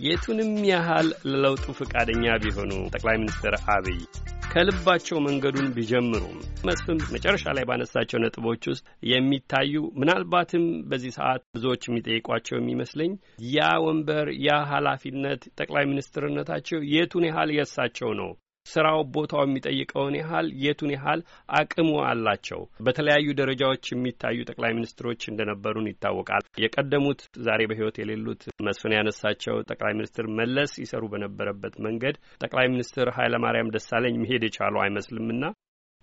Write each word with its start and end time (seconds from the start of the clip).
የቱንም 0.00 0.52
ያህል 0.68 1.08
ለለውጡ 1.30 1.64
ፈቃደኛ 1.78 2.24
ቢሆኑ 2.42 2.72
ጠቅላይ 2.92 3.16
ሚኒስትር 3.20 3.54
አብይ 3.74 3.98
ከልባቸው 4.46 5.18
መንገዱን 5.26 5.66
ቢጀምሩም 5.74 6.38
መስፍን 6.68 7.00
መጨረሻ 7.12 7.44
ላይ 7.56 7.64
ባነሳቸው 7.68 8.22
ነጥቦች 8.22 8.62
ውስጥ 8.70 8.82
የሚታዩ 9.10 9.72
ምናልባትም 10.00 10.64
በዚህ 10.90 11.12
ሰዓት 11.18 11.42
ብዙዎች 11.54 11.84
የሚጠይቋቸው 11.86 12.56
የሚመስለኝ 12.58 13.12
ያ 13.52 13.68
ወንበር 13.86 14.28
ያ 14.46 14.56
ኃላፊነት 14.72 15.44
ጠቅላይ 15.60 15.86
ሚኒስትርነታቸው 15.92 16.80
የቱን 16.94 17.26
ያህል 17.30 17.52
የእሳቸው 17.56 18.12
ነው 18.20 18.30
ስራው 18.70 19.00
ቦታው 19.14 19.42
የሚጠይቀውን 19.44 20.16
ያህል 20.20 20.46
የቱን 20.64 20.92
ያህል 20.96 21.20
አቅሙ 21.58 21.90
አላቸው። 22.08 22.60
በተለያዩ 22.86 23.28
ደረጃዎች 23.40 23.84
የሚታዩ 23.90 24.38
ጠቅላይ 24.50 24.72
ሚኒስትሮች 24.78 25.22
እንደነበሩን 25.30 25.90
ይታወቃል። 25.90 26.44
የቀደሙት 26.64 27.22
ዛሬ 27.46 27.60
በሕይወት 27.70 27.98
የሌሉት 28.00 28.42
መስፍን 28.66 28.96
ያነሳቸው 28.98 29.56
ጠቅላይ 29.70 29.94
ሚኒስትር 29.98 30.26
መለስ 30.40 30.74
ይሰሩ 30.84 31.04
በነበረበት 31.12 31.74
መንገድ 31.86 32.14
ጠቅላይ 32.40 32.68
ሚኒስትር 32.74 33.08
ኃይለማርያም 33.18 33.74
ደሳለኝ 33.76 34.16
መሄድ 34.22 34.44
የቻሉ 34.46 34.76
አይመስልምና 34.84 35.44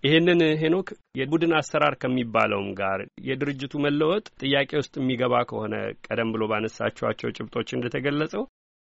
ይህንን 0.04 0.42
ሄኖክ 0.60 0.88
የቡድን 1.20 1.54
አሰራር 1.60 1.94
ከሚባለውም 2.02 2.68
ጋር 2.80 3.00
የድርጅቱ 3.28 3.74
መለወጥ 3.86 4.26
ጥያቄ 4.42 4.70
ውስጥ 4.82 4.94
የሚገባ 5.00 5.36
ከሆነ 5.50 5.76
ቀደም 6.08 6.32
ብሎ 6.34 6.44
ባነሳችኋቸው 6.52 7.34
ጭብጦች 7.38 7.70
እንደተገለጸው 7.76 8.44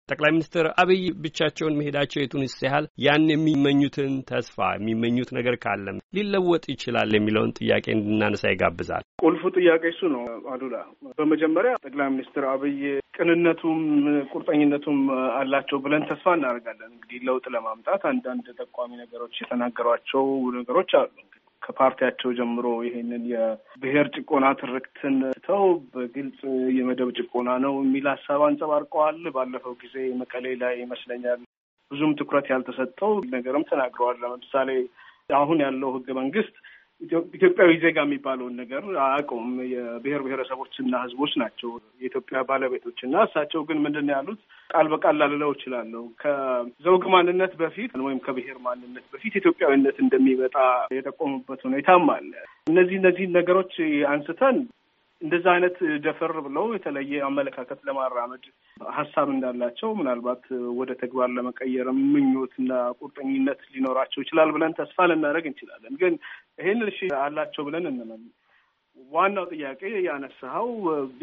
ጠቅላይ 0.10 0.32
ሚኒስትር 0.34 0.66
አብይ 0.82 1.04
ብቻቸውን 1.24 1.78
መሄዳቸው 1.80 2.20
የቱንስ 2.22 2.56
ያህል 2.66 2.86
ያን 3.06 3.26
የሚመኙትን 3.32 4.14
ተስፋ 4.30 4.58
የሚመኙት 4.76 5.30
ነገር 5.38 5.56
ካለም 5.64 5.98
ሊለወጥ 6.18 6.64
ይችላል 6.74 7.12
የሚለውን 7.16 7.56
ጥያቄ 7.60 7.86
እንድናነሳ 7.96 8.44
ይጋብዛል። 8.52 9.04
ቁልፉ 9.24 9.44
ጥያቄ 9.58 9.84
እሱ 9.94 10.02
ነው 10.14 10.24
አሉላ። 10.54 10.76
በመጀመሪያ 11.20 11.74
ጠቅላይ 11.86 12.10
ሚኒስትር 12.14 12.46
አብይ 12.54 12.80
ቅንነቱም 13.18 13.80
ቁርጠኝነቱም 14.32 15.00
አላቸው 15.38 15.78
ብለን 15.86 16.08
ተስፋ 16.10 16.36
እናደርጋለን። 16.38 16.92
እንግዲህ 16.94 17.20
ለውጥ 17.28 17.46
ለማምጣት 17.56 18.04
አንዳንድ 18.12 18.48
ጠቋሚ 18.60 18.92
ነገሮች 19.04 19.36
የተናገሯቸው 19.42 20.26
ነገሮች 20.58 20.92
አሉ። 21.00 21.12
ከፓርቲያቸው 21.62 22.30
ጀምሮ 22.38 22.68
ይሄንን 22.86 23.24
የብሔር 23.32 24.08
ጭቆና 24.16 24.46
ትርክትን 24.62 25.16
ትተው 25.36 25.64
በግልጽ 25.94 26.40
የመደብ 26.78 27.10
ጭቆና 27.20 27.50
ነው 27.66 27.74
የሚል 27.80 28.08
ሀሳብ 28.14 28.42
አንጸባርቀዋል። 28.48 29.20
ባለፈው 29.36 29.76
ጊዜ 29.84 29.96
መቀሌ 30.22 30.56
ላይ 30.64 30.76
ይመስለኛል 30.84 31.42
ብዙም 31.92 32.14
ትኩረት 32.20 32.48
ያልተሰጠው 32.52 33.14
ነገርም 33.34 33.68
ተናግረዋል። 33.70 34.18
ለምሳሌ 34.24 34.70
አሁን 35.38 35.60
ያለው 35.64 35.90
ህገ 35.96 36.08
መንግስት 36.20 36.56
ኢትዮጵያዊ 37.02 37.72
ዜጋ 37.82 37.98
የሚባለውን 38.06 38.54
ነገር 38.62 38.84
አያውቀውም። 39.04 39.50
የብሔር 39.72 40.22
ብሔረሰቦችና 40.26 40.94
ህዝቦች 41.04 41.34
ናቸው 41.42 41.70
የኢትዮጵያ 42.00 42.40
ባለቤቶች 42.50 43.00
እና 43.08 43.16
እሳቸው 43.28 43.62
ግን 43.70 43.82
ምንድን 43.86 44.06
ነው 44.08 44.14
ያሉት? 44.16 44.40
ቃል 44.70 44.88
በቃል 44.94 45.16
ላልለው 45.22 45.52
እችላለሁ 45.56 46.04
ከዘውግ 46.24 47.06
ማንነት 47.14 47.54
በፊት 47.62 47.92
ወይም 48.08 48.20
ከብሔር 48.26 48.58
ማንነት 48.66 49.06
በፊት 49.14 49.36
ኢትዮጵያዊነት 49.42 50.00
እንደሚመጣ 50.06 50.58
የጠቆሙበት 50.98 51.62
ሁኔታም 51.68 52.10
አለ። 52.16 52.32
እነዚህ 52.68 52.98
እነዚህ 53.02 53.28
ነገሮች 53.38 53.76
አንስተን 54.12 54.58
እንደዛ 55.22 55.46
አይነት 55.54 55.76
ደፈር 56.04 56.34
ብለው 56.46 56.66
የተለየ 56.74 57.22
አመለካከት 57.28 57.80
ለማራመድ 57.88 58.44
ሀሳብ 58.92 59.28
እንዳላቸው 59.32 59.90
ምናልባት 60.00 60.44
ወደ 60.80 60.92
ተግባር 61.00 61.30
ለመቀየር 61.38 61.88
ምኞትና 62.12 62.72
ቁርጠኝነት 63.00 63.62
ሊኖራቸው 63.74 64.22
ይችላል 64.24 64.52
ብለን 64.56 64.78
ተስፋ 64.80 65.08
ልናደርግ 65.12 65.48
እንችላለን። 65.50 65.96
ግን 66.02 66.14
ይህን 66.60 66.82
እሺ 66.88 67.00
አላቸው 67.22 67.64
ብለን 67.68 67.88
እንመን 67.90 68.22
ዋናው 69.12 69.46
ጥያቄ 69.52 69.82
ያነሳኸው 70.06 70.70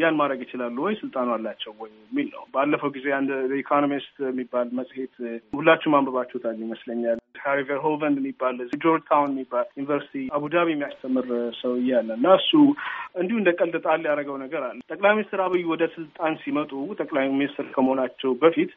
ያን 0.01 0.19
ማድረግ 0.19 0.41
ይችላሉ 0.45 0.77
ወይ 0.85 0.95
ስልጣኑ 1.01 1.29
አላቸው 1.35 1.73
ወይ 1.81 1.91
የሚል 2.03 2.29
ነው። 2.35 2.45
ባለፈው 2.55 2.91
ጊዜ 2.97 3.07
አንድ 3.17 3.31
Economist 3.59 4.17
የሚባል 4.27 4.69
መጽሔት 4.79 5.15
ሁላችሁም 5.53 5.97
አንብባችሁታል 5.99 6.57
ይመስለኛል። 6.65 7.19
ሃሪ 7.45 7.61
ቨርሆቨን 7.69 8.15
የሚባል 8.19 8.55
Georgetown 8.77 9.33
የሚባል 9.33 9.67
ዩኒቨርሲቲ 9.77 10.23
አቡዳቢ 10.37 10.69
የሚያስተምር 10.73 11.27
ሰው 11.61 11.73
እያለ 11.81 12.09
እና 12.19 12.29
እሱ 12.39 12.53
እንዲሁ 13.21 13.37
እንደ 13.41 13.51
ቀልድ 13.59 13.77
ጣል 13.85 14.01
ያደረገው 14.05 14.37
ነገር 14.45 14.63
አለ። 14.69 14.79
ጠቅላይ 14.93 15.15
ሚኒስትር 15.17 15.41
አብይ 15.47 15.65
ወደ 15.73 15.85
ስልጣን 15.97 16.39
ሲመጡ 16.45 16.73
ጠቅላይ 17.01 17.27
ሚኒስትር 17.35 17.67
ከመሆናቸው 17.75 18.33
በፊት 18.43 18.73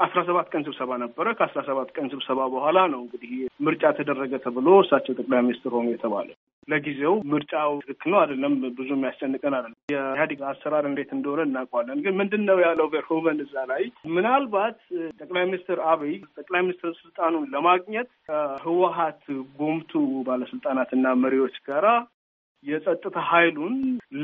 አስራ 0.00 0.20
ሰባት 0.26 0.48
ቀን 0.52 0.62
ስብሰባ 0.66 0.90
ነበረ። 1.02 1.26
ከአስራ 1.38 1.60
ሰባት 1.68 1.88
ቀን 1.94 2.06
ስብሰባ 2.12 2.40
በኋላ 2.52 2.78
ነው 2.92 3.00
እንግዲህ 3.04 3.30
ምርጫ 3.66 3.84
ተደረገ 3.96 4.32
ተብሎ 4.44 4.66
እሳቸው 4.82 5.16
ጠቅላይ 5.18 5.40
ሚኒስትር 5.46 5.72
ሆኑ 5.76 5.86
የተባለ። 5.92 6.28
ለጊዜው 6.68 7.14
ምርጫው 7.32 7.72
ትክክል 7.82 8.10
ነው 8.12 8.18
አይደለም 8.20 8.54
ብዙ 8.78 8.88
የሚያስጨንቀን 8.90 9.56
አይደለም። 9.58 9.76
የኢህአዴግ 9.92 10.40
አሰራር 10.50 10.86
እንዴት 10.90 11.10
እንደሆነ 11.16 11.46
እናውቀዋለን። 11.48 12.02
ግን 12.04 12.16
ምንድን 12.20 12.42
ነው 12.48 12.58
ያለው 12.64 12.88
ቨርሆቨን 12.94 13.40
እዛ 13.46 13.64
ላይ 13.72 13.82
ምናልባት 14.14 14.78
ጠቅላይ 15.20 15.44
ሚኒስትር 15.48 15.80
አብይ 15.92 16.14
ጠቅላይ 16.38 16.62
ሚኒስትር 16.66 16.92
ስልጣኑን 17.00 17.46
ለማግኘት 17.54 18.10
ከህወሀት 18.30 19.24
ጎምቱ 19.60 19.92
ባለስልጣናትና 20.28 21.14
መሪዎች 21.24 21.56
ጋራ 21.68 21.86
የጸጥታ 22.64 23.18
ኃይሉን 23.28 23.74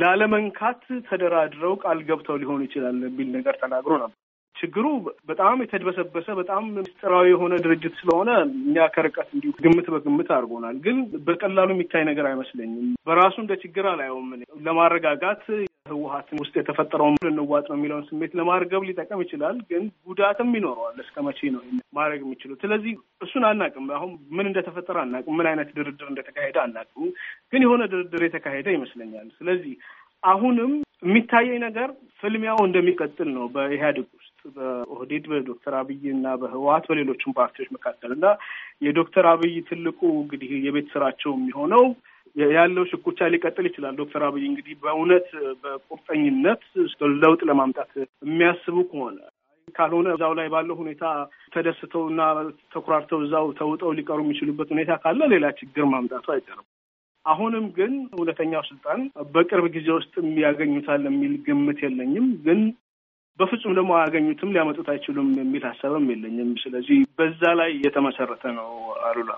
ላለመንካት 0.00 0.80
ተደራድረው 1.08 1.74
ቃል 1.82 1.98
ገብተው 2.08 2.38
ሊሆን 2.42 2.62
ይችላል 2.64 2.98
የሚል 3.04 3.28
ነገር 3.36 3.56
ተናግሮ 3.60 3.92
ነበር። 4.02 4.18
ችግሩ 4.56 4.86
በጣም 5.28 5.62
የተድበሰበሰ 5.62 6.26
በጣም 6.38 6.64
ምስጢራዊ 6.76 7.26
የሆነ 7.30 7.54
ድርጅት 7.64 7.94
ስለሆነ 8.00 8.30
እኛ 8.62 8.86
ከርቀት 8.94 9.28
እንዲሁ 9.34 9.52
ግምት 9.64 9.86
በግምት 9.94 10.28
አድርጎናል። 10.36 10.76
ግን 10.84 10.96
በቀላሉ 11.26 11.70
የሚታይ 11.74 12.04
ነገር 12.10 12.26
አይመስለኝም። 12.30 12.90
በራሱ 13.08 13.36
እንደ 13.42 13.54
ችግር 13.64 13.86
አላየውም። 13.92 14.28
ለማረጋጋት 14.66 15.42
ህወሀትን 15.88 16.38
ውስጥ 16.42 16.54
የተፈጠረውን 16.56 17.16
ልንዋጥ 17.26 17.64
ነው 17.70 17.76
የሚለውን 17.76 18.06
ስሜት 18.06 18.32
ለማርገብ 18.38 18.84
ሊጠቀም 18.88 19.22
ይችላል። 19.24 19.56
ግን 19.70 19.82
ጉዳትም 20.08 20.54
ይኖረዋል። 20.56 20.96
እስከ 21.04 21.16
መቼ 21.26 21.50
ነው 21.54 21.62
ማድረግ 21.98 22.20
የሚችሉት? 22.24 22.58
ስለዚህ 22.64 22.92
እሱን 23.26 23.44
አናቅም። 23.48 23.90
አሁን 23.98 24.12
ምን 24.36 24.48
እንደተፈጠረ 24.50 24.96
አናቅም። 25.02 25.36
ምን 25.38 25.48
አይነት 25.50 25.68
ድርድር 25.78 26.08
እንደተካሄደ 26.12 26.56
አናቅም። 26.64 27.10
ግን 27.52 27.64
የሆነ 27.66 27.82
ድርድር 27.92 28.24
የተካሄደ 28.26 28.68
ይመስለኛል። 28.76 29.28
ስለዚህ 29.38 29.74
አሁንም 30.22 30.72
የሚታየኝ 31.04 31.58
ነገር 31.66 31.88
ፍልሚያው 32.20 32.60
እንደሚቀጥል 32.64 33.28
ነው 33.34 33.46
በኢህአዴግ 33.54 34.06
በኦህዴድ 34.54 35.24
በዶክተር 35.30 35.74
አብይ 35.78 36.02
እና 36.12 36.26
በህወሀት 36.40 36.84
በሌሎችም 36.90 37.36
ፓርቲዎች 37.38 37.68
መካከል 37.76 38.10
እና 38.16 38.26
የዶክተር 38.86 39.26
አብይ 39.30 39.54
ትልቁ 39.68 40.00
እንግዲህ 40.16 40.50
የቤት 40.66 40.88
ስራቸው 40.94 41.32
የሚሆነው 41.36 41.84
ያለው 42.36 42.84
ሽኩቻ 42.90 43.28
ሊቀጥል 43.32 43.66
ይችላል። 43.68 43.94
ዶክተር 43.98 44.22
አብይ 44.28 44.44
እንግዲህ 44.48 44.74
በእውነት 44.82 45.28
በቁርጠኝነት 45.62 46.62
ለውጥ 47.22 47.40
ለማምጣት 47.50 47.92
የሚያስቡ 48.24 48.76
ከሆነ 48.90 49.18
ካልሆነ 49.74 50.08
እዛው 50.14 50.32
ላይ 50.38 50.48
ባለው 50.52 50.76
ሁኔታ 50.80 51.04
ተደስተው 51.54 52.02
እና 52.10 52.22
ተኩራርተው 52.74 53.20
እዛው 53.24 53.46
ተውጠው 53.60 53.92
ሊቀሩ 53.98 54.18
የሚችሉበት 54.24 54.68
ሁኔታ 54.74 54.92
ካለ 55.02 55.20
ሌላ 55.32 55.46
ችግር 55.60 55.84
ማምጣቱ 55.92 56.26
አይቀርም። 56.34 56.66
አሁንም 57.24 57.66
ግን 57.76 57.92
እውነተኛው 58.14 58.62
ስልጣን 58.68 59.00
በቅርብ 59.34 59.66
ጊዜ 59.76 59.88
ውስጥ 59.96 60.14
ያገኙታል 60.42 61.02
የሚል 61.08 61.34
ግምት 61.46 61.78
የለኝም። 61.84 62.26
ግን 62.44 62.60
በፍጹም 63.38 63.72
ደግሞ 63.76 63.90
አያገኙትም፣ 63.96 64.52
ሊያመጡት 64.54 64.88
አይችሉም 64.92 65.28
የሚል 65.38 65.64
ሀሳብም 65.70 66.06
የለኝም። 66.12 66.50
ስለዚህ 66.62 66.98
በዛ 67.18 67.42
ላይ 67.60 67.70
የተመሰረተ 67.84 68.44
ነው። 68.58 68.70
አሉላ 69.06 69.32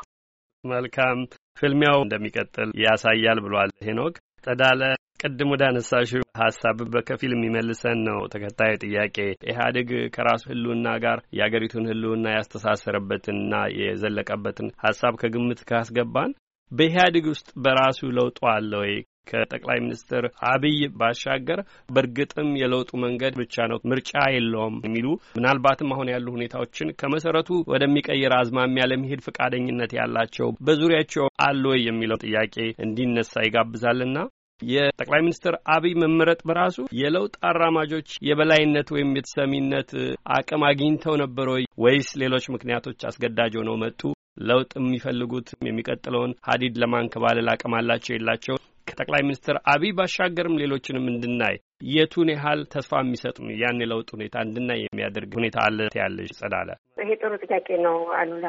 መልካም 0.64 1.18
ፍልሚያው 1.58 1.98
እንደሚቀጥል 2.04 2.70
ያሳያል 2.84 3.40
ብሏል 3.44 3.70
ሄኖክ 3.86 4.14
ጸዳለ። 4.46 4.80
ቅድም 5.20 5.50
ወደ 5.52 5.62
አነሳሽው 5.68 6.24
ሀሳብ 6.40 6.78
በከፊል 6.94 7.32
የሚመልሰን 7.34 7.98
ነው 8.08 8.18
ተከታዩ 8.32 8.72
ጥያቄ። 8.84 9.16
ኢህአዴግ 9.50 9.90
ከራሱ 10.14 10.42
ህልውና 10.50 10.88
ጋር 11.04 11.18
የአገሪቱን 11.38 11.88
ህልውና 11.90 12.34
ያስተሳሰረበትንና 12.34 13.52
የዘለቀበትን 13.78 14.68
ሀሳብ 14.84 15.14
ከግምት 15.22 15.62
ካስገባን 15.70 16.34
በኢህአዴግ 16.70 17.26
ውስጥ 17.32 17.48
በራሱ 17.64 18.00
ለውጡ 18.16 18.38
አለ 18.52 18.72
ወይ? 18.82 18.94
ከጠቅላይ 19.26 19.78
ሚኒስትር 19.84 20.24
አብይ 20.50 20.78
ባሻገር 20.98 21.60
በእርግጥም 21.88 22.50
የለውጡ 22.60 22.90
መንገድ 23.04 23.34
ብቻ 23.42 23.66
ነው፣ 23.72 23.80
ምርጫ 23.90 24.12
የለውም 24.36 24.76
የሚሉ 24.86 25.06
ምናልባትም 25.38 25.92
አሁን 25.94 26.12
ያሉ 26.14 26.26
ሁኔታዎችን 26.36 26.94
ከመሰረቱ 27.00 27.50
ወደሚቀይር 27.72 28.34
አዝማሚያ 28.38 28.86
ለመሄድ 28.92 29.22
ፈቃደኝነት 29.28 29.92
ያላቸው 30.00 30.50
በዙሪያቸው 30.66 31.26
አለ 31.46 31.62
ወይ 31.72 31.82
የሚለው 31.88 32.20
ጥያቄ 32.26 32.54
እንዲነሳ 32.86 33.34
ይጋብዛልና 33.46 34.18
የጠቅላይ 34.62 35.20
ሚኒስትር 35.24 35.54
አብይ 35.74 35.94
መመረጥ 36.02 36.38
በራሱ 36.48 36.76
የለውጥ 36.98 37.34
አራማጆች 37.48 38.10
የበላይነት 38.28 38.88
ወይም 38.94 39.10
የተሰሚነት 39.16 39.90
አቅም 40.36 40.62
አግኝተው 40.68 41.16
ነበር 41.22 41.48
ወይ 41.54 41.64
ወይስ 41.84 42.10
ሌሎች 42.22 42.46
ምክንያቶች 42.54 43.00
አስገዳጅ 43.08 43.54
ሆነው 43.60 43.76
መጡ? 43.82 44.00
ለውጥ 44.42 44.70
የሚፈልጉት 44.78 45.48
የሚቀጥለውን 45.66 46.32
ሀዲድ 46.48 46.74
ለማንከባለል 46.82 47.48
አቅም 47.52 47.76
አላቸው 47.78 48.14
የላቸው? 48.14 48.56
ከጠቅላይ 48.86 49.22
ሚኒስትር 49.26 49.56
አብይ 49.72 49.92
ባሻገርም 49.98 50.58
ሌሎችንም 50.62 51.06
እንድናይ 51.12 51.56
የቱን 51.92 52.28
ያህል 52.34 52.60
ተስፋ 52.74 53.00
የሚሰጥ 53.02 53.36
ያን 53.60 53.82
የለውጥ 53.82 54.08
ሁኔታ 54.16 54.36
እንድናይ 54.46 54.80
የሚያደርግ 54.84 55.32
ሁኔታ 55.38 55.56
አለ 55.66 55.78
ያለች 56.00 56.32
ጸዳለ? 56.40 56.68
ይሄ 57.00 57.10
ጥሩ 57.22 57.32
ጥያቄ 57.44 57.68
ነው 57.86 57.98
አሉላ። 58.18 58.46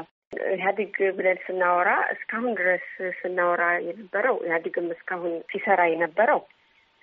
ኢህአዴግ 0.52 0.96
ብለን 1.18 1.38
ስናወራ 1.44 1.90
እስካሁን 2.14 2.54
ድረስ 2.60 2.88
ስናወራ 3.20 3.64
የነበረው 3.86 4.38
ኢህአዴግም 4.46 4.88
እስካሁን 4.96 5.34
ሲሰራ 5.52 5.82
የነበረው 5.92 6.42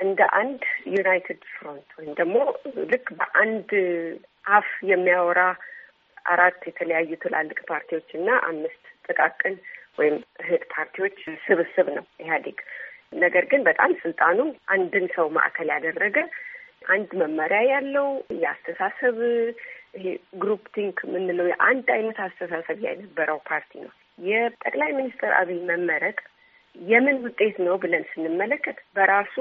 እንደ 0.01 0.21
አንድ 0.41 0.63
united 0.95 1.43
front 1.53 1.89
ወይም 1.99 2.13
ደግሞ 2.21 2.37
ልክ 2.93 3.07
በአንድ 3.19 3.71
አፍ 4.53 4.71
የሚያወራ 4.91 5.43
አራት 6.27 6.61
የተለያዩ 6.69 7.11
ትላልቅ 7.23 7.59
ፓርቲዎች 7.71 8.09
እና 8.19 8.29
አምስት 8.49 8.83
ጥቃቅን 9.07 9.57
ወይም 9.99 10.15
እህት 10.43 10.63
ፓርቲዎች 10.75 11.17
ስብስብ 11.45 11.89
ነው 11.97 12.05
ኢህአዴግ። 12.21 12.59
ነገር 13.23 13.45
ግን 13.45 13.63
በጣም 13.67 13.91
ስልጣኑ 14.03 14.39
አንድን 14.69 15.07
ሰው 15.17 15.27
ማዕከል 15.37 15.69
ያደረገ 15.75 16.17
አንድ 16.89 17.11
መመሪያ 17.21 17.61
ያለው 17.71 18.09
የአስተሳሰብ 18.41 19.19
ይሄ 19.97 20.07
group 20.43 20.65
think 20.77 20.97
የምንለው 21.05 21.47
የአንድ 21.51 21.89
አይነት 21.97 22.19
አስተሳሰብ 22.25 22.79
የነበረው 22.85 23.39
ፓርቲ 23.49 23.73
ነው። 23.85 23.93
የጠቅላይ 24.27 24.91
ሚኒስትር 24.99 25.33
አብይ 25.39 25.61
መመረጥ 25.71 26.19
የምን 26.77 27.17
ውጤት 27.25 27.57
ነው 27.67 27.75
ብለን 27.83 28.05
ስንመለከት 28.13 28.79
በራሱ 28.97 29.35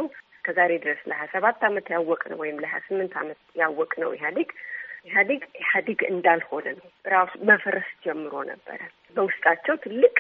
ከዛሬ 0.46 0.72
ድረስ 0.84 1.02
ለሀያ 1.10 1.28
ሰባት 1.34 1.60
አመት 1.68 1.86
ያወቅ 1.94 2.22
ነው 2.32 2.38
ወይም 2.44 2.58
ለሀያ 2.64 2.80
ስምንት 2.88 3.14
አመት 3.22 3.40
ያወቅ 3.56 3.92
ነው 4.04 4.10
ኢህአዴግ 4.18 4.50
ኢህአዴግ 5.06 5.42
ኢህአዴግ 5.60 6.00
እንዳልሆነ 6.10 6.66
ነው 6.78 6.86
ራሱ 7.06 7.32
መፈረስ 7.50 7.90
ጀምሮ 8.06 8.34
ነበረ። 8.50 8.80
በውስጣቸው 9.16 9.76
ትልቅ 9.84 10.16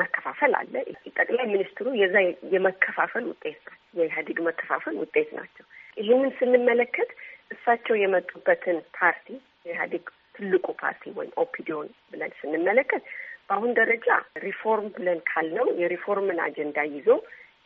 መከፋፈል 0.00 0.52
አለ። 0.60 0.74
ጠቅላይ 1.16 1.46
ሚኒስትሩ 1.52 1.86
የዛ 2.00 2.16
የመከፋፈል 2.54 3.24
ውጤት 3.30 3.58
ናቸው። 3.62 3.80
የኢህአዴግ 3.98 4.38
መከፋፈል 4.48 4.94
ውጤት 5.02 5.30
ናቸው። 5.38 5.64
ይህንን 5.96 6.30
ስንመለከት 6.38 7.10
እሳቸው 7.50 7.96
የመጡበትን 7.98 8.78
ፓርቲ 8.98 9.26
የኢህአዴግ 9.66 10.06
ትልቁ 10.36 10.66
ፓርቲ 10.80 11.12
ወይም 11.18 11.34
ኦፒዲዮን 11.42 11.90
ብለን 12.12 12.32
ስንመለከት 12.40 13.02
በአሁን 13.48 13.70
ደረጃ 13.78 14.08
ሪፎርም 14.44 14.88
ብለን 14.96 15.20
ካልነው 15.30 15.66
የሪፎርምን 15.80 16.38
አጀንዳ 16.46 16.78
ይዞ 16.94 17.08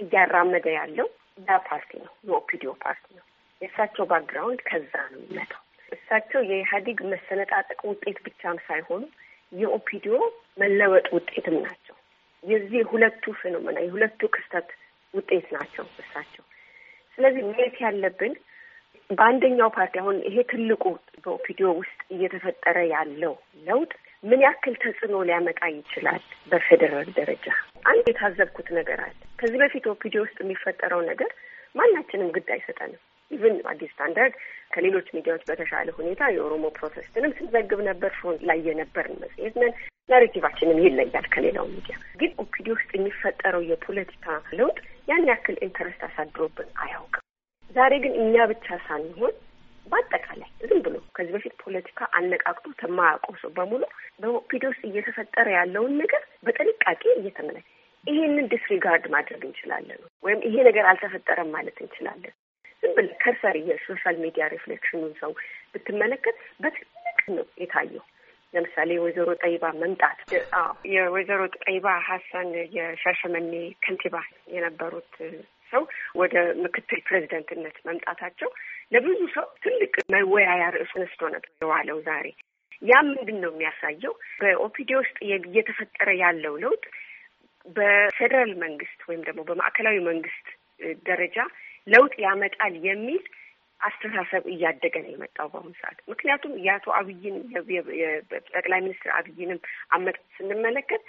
እያራመደ 0.00 0.66
ያለው 0.76 1.08
ያ 1.46 1.58
ፓርቲ 1.68 1.90
ነው፣ 2.04 2.12
የ 2.24 2.40
OPDO 2.40 2.70
ፓርቲ 2.82 3.06
ነው። 3.18 3.24
የእሳቸው 3.60 4.04
background 4.10 4.60
ከዛ 4.68 4.92
ነው 5.12 5.20
የሚመጣው። 5.20 5.62
እሳቸው 5.88 6.40
የኢህአዴግ 6.46 6.98
መሰነጣጠቅ 7.12 7.80
ውጤት 7.90 8.18
ብቻም 8.26 8.58
ሳይሆኑ 8.66 9.02
የ 9.52 9.73
OPDO 9.73 10.14
መለወጥ 10.62 11.06
ውጤትም 11.16 11.56
ናቸው። 11.64 11.94
የዚህ 12.42 12.82
ሁለቱ 12.90 13.32
phenomena 13.40 13.78
የሁለቱ 13.84 14.20
ክስተት 14.34 14.68
ውጤት 15.14 15.46
ናቸው 15.56 15.84
እሳቸው። 16.02 16.44
ስለዚህ 17.18 17.42
ማየት 17.48 17.76
ያለብን 17.84 18.34
በአንደኛው 19.10 19.70
ፓርቲ 19.76 19.94
አሁን 20.02 20.16
ይሄ 20.26 20.36
ትልቁ 20.50 20.84
በ 21.24 21.39
OPDO 21.39 21.68
ውስጥ 21.78 21.98
እየተፈጠረ 22.14 22.78
ያለው 22.92 23.34
ለውጥ 23.66 23.92
ምን 24.24 24.40
ያክል 24.44 24.74
ተጽዕኖ 24.82 25.16
ሊያመጣ 25.28 25.60
ይችላል? 25.74 26.22
በፌዴራል 26.50 27.08
ደረጃ 27.18 27.46
አንድ 27.84 28.06
የታዘብኩት 28.10 28.68
ነገር 28.78 29.00
አለ። 29.04 29.16
ከዚህ 29.40 29.58
በፊት 29.62 29.84
OPDO 29.92 30.20
ውስጥ 30.24 30.38
የሚፈጠረው 30.42 31.02
ነገር 31.10 31.30
ማናችንም 31.74 32.32
ግድ 32.36 32.48
አይሰጠንም። 32.54 33.00
even 33.30 33.56
Addis 33.70 33.90
Standard 33.92 34.34
ከሌሎች 34.72 35.06
ሚዲያዎች 35.16 35.42
በተሻለ 35.48 35.88
ሁኔታ 35.98 36.22
የኦሮሞ 36.30 36.66
protest 36.78 37.14
ንም 37.14 37.34
ስንዘግብ 37.38 37.80
ነበር። 37.88 38.10
front 38.18 38.42
ላይ 38.50 38.58
የነበርን 38.68 39.20
መጽሔት 39.24 39.56
ነን። 39.62 39.74
narrative 40.08 40.43
ኣችንም 40.43 40.78
ይለያል 40.84 41.26
ከሌላው 41.32 41.66
ሚዲያ። 41.72 41.96
ግን 42.20 42.30
OPDO 42.44 42.72
ውስጥ 42.76 42.90
የሚፈጠረው 42.96 43.62
የፖለቲካ 43.70 44.26
ለውጥ 44.58 44.78
ያን 45.08 45.28
ያክል 45.30 45.56
interest 45.66 46.02
አሳድሮብን 46.08 46.70
አያውቅም። 46.84 47.24
ዛሬ 47.76 47.94
ግን 48.04 48.14
እኛ 48.22 48.46
ብቻ 48.52 48.66
ሳንሆን 48.86 49.34
በአጠቃላይ 49.86 50.48
ዝም 50.62 50.80
ብሎ 50.86 50.96
ከዚህ 51.16 51.32
በፊት 51.34 51.54
ፖለቲካ 51.62 52.08
አነቃቅቶ 52.18 52.64
የማያውቀው 52.82 53.34
ሰው 53.42 53.50
በሙሉ 53.58 53.82
በ 54.22 54.38
OPDO 54.38 54.68
ውስጥ 54.72 54.82
እየተፈጠረ 54.88 55.46
ያለውን 55.56 55.94
ነገር 56.02 56.22
በጥንቃቄ 56.46 57.02
እየተመለ 57.14 57.56
ይሄንን 58.04 58.50
disregard 58.52 59.06
ማድረግ 59.14 59.42
እንችላለን 59.46 60.00
ወይም 60.24 60.40
ይሄ 60.46 60.56
ነገር 60.68 60.84
አልተፈጠረም 60.90 61.48
ማለት 61.56 61.78
እንችላለን። 61.84 62.34
ዝም 62.82 62.92
ብለህ 62.96 63.16
cursory 63.22 63.56
የ 63.68 63.80
social 63.80 64.16
media 64.24 64.44
reflection 64.54 64.96
ኑን 64.96 65.12
ሰው 65.20 65.32
ብትመለከት 65.72 66.36
በትልቅ 66.62 66.94
ነው 67.36 67.46
የታየው። 67.62 68.04
ለምሳሌ 68.54 68.90
የወይዘሮ 68.96 69.30
ጠይባ 69.42 69.64
መምጣት 69.80 70.20
የወይዘሮ 70.92 71.40
ጠይባ 71.60 71.86
ሀሰን 72.06 72.48
የሻሸመኔ 72.76 73.52
ከንቲባ 73.84 74.16
የነበሩት 74.54 75.12
ሰው 75.72 75.82
ወደ 76.16 76.34
ምክትል 76.62 77.00
ፕሬዚደንትነት 77.08 77.76
መምጣታቸው 77.88 78.50
ለብዙ 78.92 79.20
ሰው 79.34 79.46
ትልቅ 79.64 79.94
መወያያ 80.14 80.62
ርዕስ 80.76 80.92
ነስቶ 81.00 81.20
ነበር 81.34 81.50
የዋለው 81.62 81.98
ዛሬ። 82.06 82.26
ያ 82.82 82.96
ምንድን 83.08 83.38
ነው 83.42 83.50
የሚያሳየው? 83.52 84.12
በኦፒዲ 84.40 84.90
ውስጥ 85.00 85.16
እየተፈጠረ 85.26 86.08
ያለው 86.22 86.54
ለውጥ 86.64 86.84
በፌዴራል 87.66 88.52
መንግስት 88.64 89.00
ወይም 89.08 89.22
ደግሞ 89.28 89.40
በማዕከላዊ 89.48 89.96
መንግስት 90.10 90.46
ደረጃ 91.08 91.36
ለውጥ 91.88 92.14
ያመጣል 92.24 92.74
የሚል 92.86 93.22
አስተሳሰብ 93.80 94.44
እያደገ 94.52 94.94
ነው 95.02 95.10
የመጣው 95.12 95.48
በአሁኑ 95.50 95.72
ሰዓት። 95.80 95.98
ምክንያቱም 96.10 96.54
የአቶ 96.64 96.86
አብይን 96.98 97.36
ጠቅላይ 98.54 98.80
ሚኒስትር 98.80 99.10
አብይንም 99.18 99.60
አመጣጥ 99.90 100.24
ስንመለከት 100.36 101.02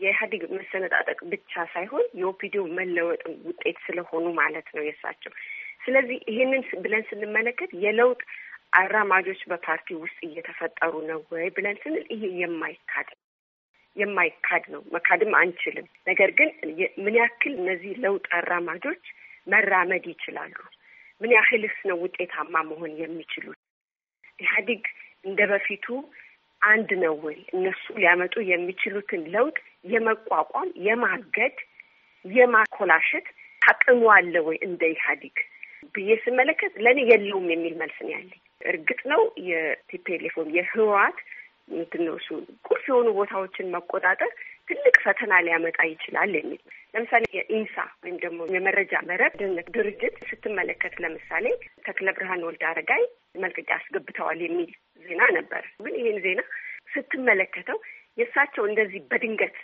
የኢህአዴግ 0.00 0.42
መሰነጣጠቅ 0.56 1.18
ብቻ 1.32 1.52
ሳይሆን 1.74 2.04
የኦፒዲዮ 2.20 2.62
መለወጥም 2.78 3.34
ውጤት 3.46 3.78
ስለሆኑ 3.86 4.26
ማለት 4.40 4.66
ነው 4.74 4.82
የእሳቸው። 4.84 5.32
ስለዚህ 5.84 6.18
ይሄንን 6.30 6.64
ብለን 6.84 7.06
ስንመለከት 7.10 7.70
የለውጥ 7.84 8.20
አራማጆች 8.78 9.40
በፓርቲ 9.50 9.88
ውስጥ 10.02 10.18
እየተፈጠሩ 10.28 10.92
ነው 11.10 11.20
ወይ 11.32 11.46
ብለን 11.56 11.78
ስንል 11.82 12.04
ይሄ 12.14 12.22
የማይካድ 12.42 13.10
የማይካድ 13.96 14.64
ነው፣ 14.72 14.82
መካድም 14.94 15.32
አንችልም። 15.38 15.86
ነገር 16.06 16.30
ግን 16.38 16.50
ምን 17.04 17.14
ያክል 17.20 17.54
እነዚህ 17.54 17.92
ለውጥ 18.04 18.26
አራማጆች 18.38 19.04
መራመድ 19.46 20.04
ይችላሉ? 20.12 20.54
ምን 21.20 21.30
ያህልስ 21.36 21.76
ነው 21.88 21.96
ውጤታማ 22.02 22.54
መሆን 22.70 22.92
የሚችሉት? 23.00 23.58
ኢህአዴግ 24.38 24.82
እንደ 25.24 25.40
በፊቱ 25.52 25.86
አንድ 26.62 26.90
ነው 27.04 27.14
ወይ? 27.24 27.38
እነሱ 27.54 27.84
ሊያመጡ 27.98 28.34
የሚችሉትን 28.50 29.22
ለውጥ 29.34 29.56
የመቋቋም 29.92 30.70
የማገድ፣ 30.86 31.56
የማኮላሸት 32.24 33.26
አቅሙ 33.62 34.02
አለ 34.14 34.34
ወይ 34.46 34.56
እንደ 34.66 34.82
ኢህአዴግ 34.94 35.36
ብዬ 35.94 36.10
ስመለከት 36.24 36.74
ለእኔ 36.84 37.00
የለውም 37.10 37.46
የሚል 37.52 37.74
መልስ 37.80 37.98
ነው 38.04 38.12
ያለኝ። 38.14 38.40
እርግጥ 38.62 39.00
ነው 39.12 39.22
ወይም 40.36 40.50
የህወሓት 40.56 41.18
ምንድን 41.70 42.02
ነው 42.06 42.14
እሱ 42.18 42.28
ቁልፍ 42.66 42.84
የሆኑ 42.90 43.08
ቦታዎችን 43.18 43.72
መቆጣጠር 43.74 44.30
ትልቅ 44.68 44.94
ፈተና 45.04 45.32
ሊያመጣ 45.46 45.78
ይችላል 45.90 46.30
የሚል 46.36 46.60
ለምሳሌ 46.94 47.24
የኢንሳ 47.36 47.74
ወይም 48.02 48.16
ደግሞ 48.22 48.46
የመረጃ 48.54 48.94
መረብ 49.10 49.32
ደህንነት 49.40 49.68
ድርጅት 49.76 50.16
ስትመለከት 50.28 50.94
ለምሳሌ 51.04 51.46
ተክለ 51.86 52.14
ብርሃን 52.16 52.46
ወልደ 52.48 52.64
አረጋይ 52.70 53.04
መልቀቂያ 53.42 53.76
አስገብተዋል 53.78 54.40
የሚል 54.44 54.70
ዜና 55.04 55.22
ነበር። 55.38 55.64
ግን 55.84 55.96
ይህን 56.00 56.18
ዜና 56.26 56.40
ስትመለከተው 56.94 57.78
የእሳቸው 58.18 58.64
እንደዚህ 58.66 59.02
በድንገት 59.10 59.56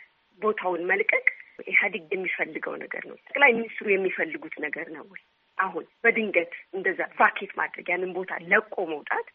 ቦታውን 0.43 0.83
መልቀቅ 0.91 1.27
ኢህአዴግ 1.65 2.05
የሚፈልገው 2.13 2.75
ነገር 2.77 3.03
ነው? 3.11 3.17
ጠቅላይ 3.29 3.51
ሚኒስትሩ 3.59 3.87
የሚፈልጉት 3.91 4.55
ነገር 4.59 4.87
ነው 4.97 5.05
ወይ? 5.13 5.23
አሁን 5.59 5.85
በድንገት 6.05 6.53
እንደዛ 6.75 7.01
vacate 7.19 7.53
ማድረግ 7.57 7.87
ያንን 7.93 8.13
ቦታ 8.17 8.33
ለቆ 8.51 8.75
መውጣት 8.93 9.27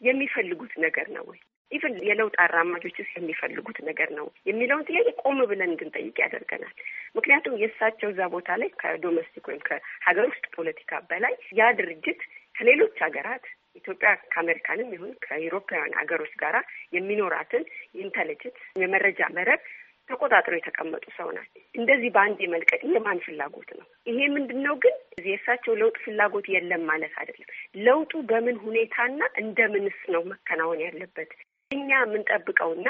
የሚፈልጉት 0.00 0.72
ነገር 0.78 1.06
ነው 1.16 1.24
ወይ? 1.30 1.38
even 1.70 1.94
የለውጥ 2.08 2.36
አራማጆችስ 2.44 3.08
የሚፈልጉት 3.16 3.78
ነገር 3.88 4.08
ነው 4.18 4.26
የሚለውን 4.46 4.86
ጥያቄ 4.88 5.06
ቆም 5.24 5.38
ብለን 5.50 5.70
እንድንጠይቅ 5.70 6.16
ያደርገናል። 6.24 6.74
ምክንያቱም 7.16 7.58
የእሳቸው 7.60 8.08
እዛ 8.10 8.22
ቦታ 8.34 8.56
ላይ 8.60 8.70
ከ 8.80 8.93
domestic 8.93 9.44
ወይም 9.50 9.62
ከሀገር 9.68 10.26
ውስጥ 10.30 10.44
ፖለቲካ 10.56 11.00
በላይ 11.10 11.34
ያ 11.58 11.70
ድርጅት 11.80 12.22
ከሌሎች 12.54 12.96
ሀገራት 13.04 13.44
ኢትዮጵያ 13.76 14.10
ከአሜሪካንም 14.32 14.92
ይሁን 14.94 15.12
ከኢሮፓውያን 15.24 15.96
ሀገሮች 16.00 16.34
ጋራ 16.42 16.56
የሚኖራትን 16.92 17.64
intelligence 18.02 18.60
የመረጃ 18.82 19.30
መረብ 19.38 19.62
ተቆጣጥረው 20.10 20.58
የተቀመጡ 20.58 21.04
ሰው 21.16 21.28
ናቸው። 21.36 21.60
እንደዚህ 21.74 22.10
በአንድ 22.14 22.38
የመልቀቅ 22.44 22.80
የማን 22.88 23.22
ፍላጎት 23.26 23.70
ነው? 23.78 23.86
ይሄ 24.06 24.18
ምንድን 24.34 24.60
ነው 24.66 24.74
ግን 24.82 24.94
የእሳቸው 25.26 25.74
ለውጥ 25.80 25.96
ፍላጎት 26.04 26.46
የለም 26.54 26.82
ማለት 26.90 27.14
አይደለም። 27.20 27.48
ለውጡ 27.86 28.12
በምን 28.30 28.56
ሁኔታና 28.64 29.20
እንደምንስ 29.42 29.98
ነው 30.14 30.22
መከናወን 30.32 30.82
ያለበት? 30.86 31.30
እኛ 31.70 31.90
የምንጠብቀውና 32.02 32.88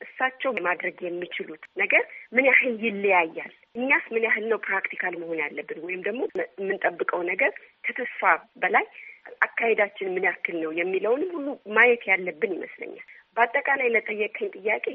እሳቸው 0.00 0.50
ማድረግ 0.66 0.96
የሚችሉት 1.04 1.62
ነገር 1.76 2.02
ምን 2.32 2.46
ያህል 2.48 2.74
ይለያያል? 2.84 3.52
እኛስ 3.76 4.06
ምን 4.14 4.24
ያህል 4.26 4.44
ነው 4.50 4.58
practical 4.66 5.14
መሆን 5.20 5.38
ያለብን? 5.42 5.78
ወይም 5.86 6.00
ደግሞ 6.02 6.22
የምንጠብቀው 6.58 7.22
ነገር 7.30 7.52
ከተስፋ 7.84 8.22
በላይ 8.62 8.86
አካሄዳችን 9.46 10.12
ምን 10.14 10.26
ያክል 10.28 10.56
ነው 10.62 10.72
የሚለውንም 10.76 11.30
ሁሉ 11.36 11.46
ማየት 11.76 12.02
ያለብን 12.10 12.52
ይመስለኛል። 12.56 13.06
በአጠቃላይ 13.36 13.88
ለጠየቀኝ 13.94 14.50
ጥያቄ 14.56 14.86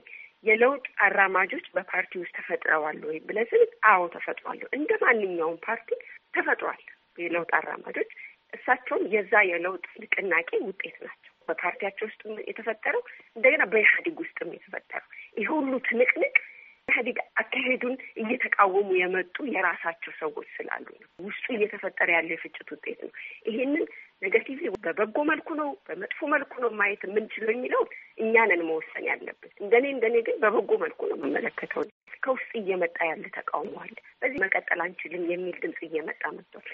የለውጥ 0.46 0.86
አራማጆች 1.06 1.66
በፓርቲ 1.76 2.14
ውስጥ 2.22 2.34
ተፈጥረዋል 2.38 3.00
ወይ 3.10 3.18
ብለህ 3.28 3.50
ስል፣ 3.52 3.64
አዎ 3.90 4.02
ተፈጥሯል። 4.16 4.62
እንደ 4.78 4.92
ማንኛውም 5.04 5.60
ፓርቲ 5.66 5.90
ተፈጥሯል 6.34 6.82
የለውጥ 7.18 7.52
አራማጆች። 7.60 8.10
እሳቸውም 8.54 9.04
የዛ 9.14 9.34
የለውጥ 9.50 9.86
ንቅናቄ 10.02 10.50
ውጤት 10.66 10.98
ናቸው። 11.06 11.31
በፓርቲያቸው 11.52 12.08
ውስጥ 12.10 12.22
የተፈጠረው 12.50 13.04
እንደገና 13.36 13.66
በኢህአዴግ 13.72 14.18
ውስጥም 14.24 14.56
የተፈጠረው 14.56 15.10
ይህ 15.38 15.50
ሁሉ 15.56 15.74
ትንቅንቅ 15.88 16.36
ኢህአዴግ 16.88 17.18
አካሄዱን 17.42 17.94
እየተቃወሙ 18.22 18.90
የመጡ 18.98 19.36
የራሳቸው 19.54 20.12
ሰዎች 20.20 20.48
ስላሉ 20.56 20.86
ነው። 20.96 21.08
ውስጡ 21.26 21.46
እየተፈጠረ 21.56 22.08
ያለው 22.16 22.34
የፍጭት 22.36 22.68
ውጤት 22.74 23.00
ነው። 23.06 23.12
ይሄንን 23.48 23.86
ኔጋቲቭ 24.22 24.60
በበጎ 24.86 25.18
መልኩ 25.30 25.50
ነው 25.60 25.70
በመጥፎ 25.88 26.28
መልኩ 26.34 26.54
ነው 26.64 26.72
ማየት 26.80 27.04
የምንችለው 27.08 27.52
የሚለው 27.54 27.84
እኛ 28.18 28.44
ነን 28.52 28.64
መወሰን 28.68 29.06
ያለብን። 29.10 29.54
እንደኔ 29.64 29.86
እንደኔ 29.96 30.16
ግን 30.28 30.38
በበጎ 30.44 30.72
መልኩ 30.84 31.02
ነው 31.12 31.18
የምመለከተው። 31.20 31.86
ከውስጥ 32.26 32.52
እየመጣ 32.60 32.98
ያለ 33.10 33.26
ተቃውሞ 33.38 33.76
አለ። 33.84 33.96
በዚህ 34.22 34.40
መቀጠል 34.44 34.82
አንችልም 34.86 35.24
የሚል 35.32 35.56
ድምጽ 35.64 35.80
እየመጣ 35.88 36.24
መጥቷል። 36.36 36.68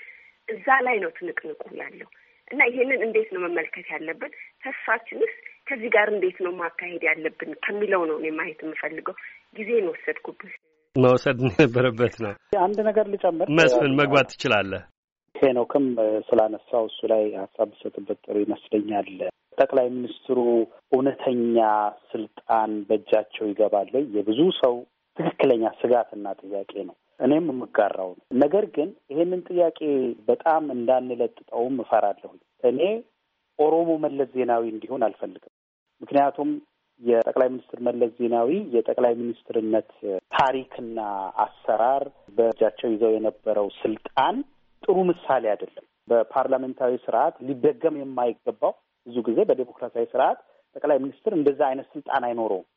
እዛ 0.48 0.68
ላይ 0.86 0.98
ነው 1.04 1.12
ትንቅንቁ 1.18 1.62
ያለው 1.80 2.10
እና 2.52 2.62
ይሄንን 2.70 3.02
እንዴት 3.08 3.30
ነው 3.34 3.42
መመልከት 3.46 3.88
ያለብን? 3.94 4.32
ተስፋችንስ 4.64 5.34
ከዚህ 5.68 5.90
ጋር 5.96 6.08
እንዴት 6.14 6.38
ነው 6.46 6.52
ማካሄድ 6.60 7.04
ያለብን 7.08 7.52
ከሚለው 7.66 8.04
ነው 8.10 8.18
እኔ 8.20 8.28
ማየት 8.38 8.60
የምፈልገው። 8.66 9.16
ጊዜን 9.56 9.88
ወሰድኩብህ። 9.92 10.54
መውሰድ 10.96 11.40
ነበረበት 11.50 12.16
ነው። 12.24 12.34
አንድ 12.62 12.78
ነገር 12.88 13.06
ልጨምር። 13.14 13.50
መስፍን 13.60 13.98
መግባት 14.00 14.30
ትችላለህ። 14.32 14.84
ሄኖክም 15.36 15.86
ስላነሳው 16.28 16.84
እሱ 16.90 17.00
ላይ 17.12 17.24
ሀሳብ 17.42 17.68
ብሰጥበት 17.74 18.20
ጥሩ 18.26 18.36
ይመስለኛል። 18.46 19.10
ጠቅላይ 19.58 19.88
ሚኒስትሩ 19.96 20.40
እውነተኛ 20.92 21.58
ስልጣን 22.12 22.72
በእጃቸው 22.88 23.46
ይገባል 23.52 23.90
ወይ 23.96 24.06
የብዙ 24.16 24.40
ሰው 24.62 24.76
ትክክለኛ 25.18 25.64
ስጋትና 25.80 26.26
ጥያቄ 26.42 26.74
ነው። 26.90 26.96
እኔም 27.20 27.46
የምጋራው 27.52 28.10
ነው። 28.12 28.24
ነገር 28.42 28.66
ግን 28.76 28.90
ይሄንን 29.12 29.42
ጥያቄ 29.50 29.80
በጣም 30.28 30.64
እንዳንለጥጠውም 30.76 31.78
እፈራለሁ። 31.84 32.32
እኔ 32.64 32.82
ኦሮሞ 33.60 33.90
መለስ 34.04 34.30
ዜናዊ 34.36 34.64
እንዲሆን 34.74 35.06
አልፈልግም። 35.08 35.54
ምክንያቱም 36.02 36.50
የጠቅላይ 37.02 37.50
ሚኒስትር 37.54 37.80
መለስ 37.88 38.12
ዜናዊ 38.20 38.52
የጠቅላይ 38.76 39.14
ሚኒስትርነት 39.20 39.90
ታሪክና 40.38 41.00
አሰራር 41.46 42.04
በእጃቸው 42.38 42.90
ይዘው 42.94 43.12
የነበረው 43.16 43.68
ስልጣን 43.82 44.36
ጥሩ 44.84 44.98
ምሳሌ 45.10 45.44
አይደለም። 45.54 45.86
በፓርላሜንታዊ 46.08 46.94
ስርዓት 47.06 47.36
ሊደገም 47.48 47.96
የማይገባው 48.00 48.74
ብዙ 49.08 49.18
ጊዜ 49.28 49.40
በዴሞክራሲያዊ 49.50 50.06
ስርዓት 50.14 50.40
ጠቅላይ 50.76 50.98
ሚኒስትር 51.04 51.34
እንደዛ 51.36 51.62
አይነት 51.70 51.88
ስልጣን 51.94 52.24
አይኖረውም። 52.28 52.68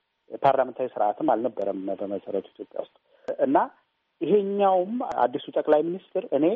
ፓርላሜንታዊ 0.43 0.89
ስርዓትም 0.93 1.31
አልነበረም 1.33 1.79
በመሰረቱ 2.01 2.47
ኢትዮጵያ 2.55 2.79
ውስጥ 2.85 2.97
እና 3.47 3.57
ይሄኛውም 4.21 4.95
አዲሱ 5.23 5.47
ጠቅላይ 5.59 5.83
ሚኒስትር 5.87 6.25
እኔ 6.39 6.47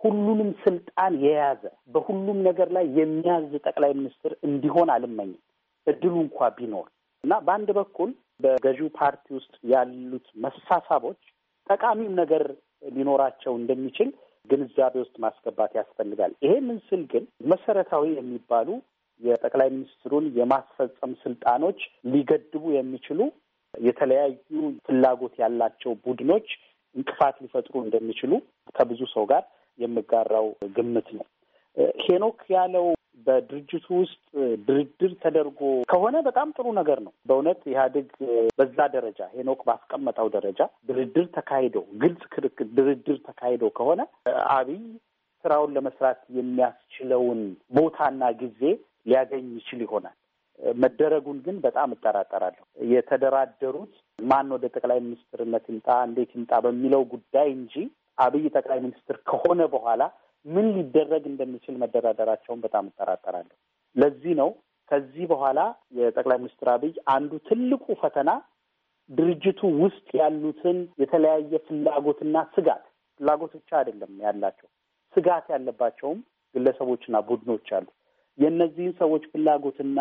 ሁሉንም 0.00 0.50
ስልጣን 0.64 1.12
የያዘ 1.24 1.62
በሁሉም 1.94 2.38
ነገር 2.48 2.68
ላይ 2.76 2.86
የሚያዝ 2.98 3.52
ጠቅላይ 3.66 3.92
ሚኒስትር 3.98 4.32
እንዲሆን 4.48 4.88
አልመኝም። 4.94 5.40
እድሉ 5.86 6.14
እንኳ 6.24 6.48
ቢኖር 6.56 6.86
እና 7.24 7.34
በአንድ 7.46 7.68
በኩል 7.78 8.10
በገዢው 8.40 8.88
ፓርቲ 8.98 9.26
ውስጥ 9.36 9.54
ያሉት 9.72 10.26
መሳሳቦች 10.44 11.20
ጠቃሚም 11.66 12.12
ነገር 12.20 12.42
ሊኖራቸው 12.96 13.52
እንደሚችል 13.60 14.08
ግንዛቤ 14.50 14.94
ውስጥ 15.02 15.16
ማስገባት 15.24 15.72
ያስፈልጋል። 15.78 16.32
ይሄንን 16.44 16.78
ስል 16.88 17.02
ግን 17.12 17.24
መሰረታዊ 17.52 18.04
የሚባሉ 18.16 18.68
የጠቅላይ 19.20 19.68
ሚኒስትሩን 19.74 20.24
የማስፈጸም 20.38 21.12
ስልጣኖች 21.22 21.78
ሊገድቡ 22.12 22.64
የሚችሉ 22.74 23.20
የተለያዩ 23.74 24.34
ፍላጎት 24.86 25.34
ያላቸው 25.42 25.92
ቡድኖች 26.04 26.48
እንቅፋት 26.96 27.36
ሊፈጥሩ 27.44 27.74
እንደሚችሉ 27.84 28.32
ከብዙ 28.76 29.00
ሰው 29.14 29.24
ጋር 29.30 29.42
የምጋራው 29.78 30.46
ግምት 30.76 31.08
ነው። 31.16 31.26
ሄኖክ 32.04 32.38
ያለው 32.54 32.86
በድርጅቱ 33.26 33.86
ውስጥ 34.00 34.18
ድርድር 34.66 35.12
ተደርጎ 35.22 35.60
ከሆነ 35.90 36.16
በጣም 36.26 36.48
ጥሩ 36.56 36.66
ነገር 36.78 36.98
ነው። 37.06 37.12
በእውነት 37.28 37.60
ኢህአዴግ 37.70 38.08
በዛ 38.58 38.78
ደረጃ 38.94 39.20
ሄኖክ 39.34 39.60
ባስቀመጠው 39.68 40.28
ደረጃ 40.36 40.60
ድርድር 40.88 41.26
ተካሂዶ 41.36 41.76
ግልጽ 42.02 42.22
ክርክር 42.34 42.68
ድርድር 42.78 43.18
ተካሂዶ 43.28 43.64
ከሆነ 43.78 44.00
አብይ 44.56 44.80
ስራውን 45.44 45.74
ለመስራት 45.76 46.20
የሚያስችለውን 46.38 47.40
ቦታና 47.76 48.22
ጊዜ 48.40 48.62
ሊያገኝ 49.06 49.46
ይችል 49.58 49.82
ይሆናል። 49.84 50.16
መደረጉን 50.76 51.38
ግን 51.46 51.56
በጣም 51.64 51.88
እጠራጠራለሁ። 51.94 52.62
የተደራደሩት 52.90 53.94
ማን 54.18 54.52
ወደ 54.54 54.64
ጠቅላይ 54.74 54.98
ሚኒስትርነት 55.06 55.64
ይምጣ፣ 55.70 55.88
እንዴት 56.08 56.30
ይምጣ 56.36 56.52
በሚለው 56.66 57.02
ጉዳይ 57.12 57.48
እንጂ 57.56 57.74
አብይ 58.18 58.46
ጠቅላይ 58.54 58.78
ሚኒስትር 58.84 59.16
ከሆነ 59.30 59.62
በኋላ 59.74 60.02
ምን 60.46 60.66
ሊደረግ 60.76 61.24
እንደሚችል 61.30 61.74
መደራደራቸውን 61.82 62.60
በጣም 62.64 62.84
እጠራጠራለሁ። 62.90 63.56
ለዚህ 63.96 64.34
ነው 64.40 64.50
ከዚህ 64.90 65.24
በኋላ 65.30 65.60
የጠቅላይ 65.98 66.38
ሚኒስትር 66.40 66.68
አብይ 66.74 66.92
አንዱ 67.14 67.32
ትልቁ 67.48 67.86
ፈተና 68.02 68.30
ድርጅቱ 69.10 69.60
ውስጥ 69.82 70.08
ያሉትን 70.20 70.78
የተለያየ 71.02 71.58
ፍላጎትና 71.66 72.36
ስጋት 72.54 72.84
ፍላጎት 73.20 73.52
ብቻ 73.58 73.70
አይደለም 73.80 74.12
ያላቸው 74.24 74.68
ስጋት 75.14 75.46
ያለባቸውም 75.54 76.18
ግለሰቦችና 76.54 77.16
ቡድኖች 77.28 77.68
አሉ። 77.76 77.86
የእነዚህን 78.38 78.94
ሰዎች 78.98 79.24
ፍላጎትና 79.32 80.00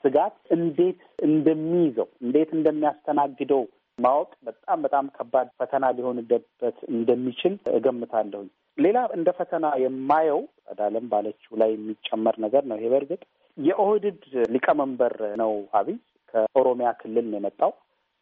ስጋት 0.00 0.34
እንዴት 0.56 0.98
እንደሚይዘው 1.26 2.08
እንዴት 2.24 2.50
እንደሚያስተናግደው 2.58 3.62
ማወቅ 3.98 4.30
በጣም 4.46 4.78
በጣም 4.84 5.06
ከባድ 5.16 5.48
ፈተና 5.58 5.84
ሊሆንበት 5.96 6.44
እንደሚችል 6.92 7.54
እገምታለሁኝ። 7.78 8.48
ሌላ 8.78 8.98
እንደ 9.16 9.28
ፈተና 9.38 9.66
የማየው 9.82 10.40
ጸዳለም 10.66 11.06
ባለችው 11.12 11.52
ላይ 11.60 11.70
የሚጨመር 11.72 12.36
ነገር 12.44 12.62
ነው። 12.70 12.76
ይሄ 12.78 12.88
በእርግጥ 12.92 13.22
የኦህድድ 13.56 14.22
ሊቀመንበር 14.54 15.14
ነው 15.42 15.50
አብይ 15.80 15.96
ከኦሮሚያ 16.34 16.90
ክልል 17.00 17.26
ነው 17.30 17.38
የመጣው። 17.38 17.72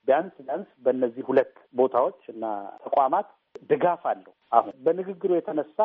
ቢያንስ 0.09 0.35
ቢያንስ 0.41 0.69
በእነዚህ 0.85 1.25
ሁለት 1.29 1.53
ቦታዎች 1.77 2.21
እና 2.33 2.45
ተቋማት 2.85 3.29
ድጋፍ 3.71 4.03
አለው። 4.11 4.33
አሁን 4.53 4.75
በንግግሩ 4.85 5.31
የተነሳ 5.35 5.79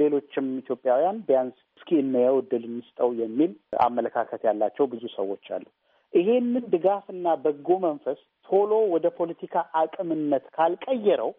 ሌሎችም 0.00 0.46
ኢትዮጵያውያን 0.62 1.18
ቢያንስ 1.28 1.58
እስኪ 1.76 1.90
እንየው 2.02 2.36
እድል 2.42 2.64
እንስጠው 2.70 3.10
የሚል 3.20 3.52
አመለካከት 3.86 4.42
ያላቸው 4.48 4.86
ብዙ 4.92 5.04
ሰዎች 5.16 5.44
አሉ። 5.56 5.66
ይሄንን 6.12 6.64
ድጋፍና 6.72 7.26
በጎ 7.42 7.68
መንፈስ 7.84 8.20
ቶሎ 8.48 8.72
ወደ 8.94 9.06
ፖለቲካ 9.18 9.54
አቅምነት 9.80 10.46
ካልቀየረው 10.56 11.30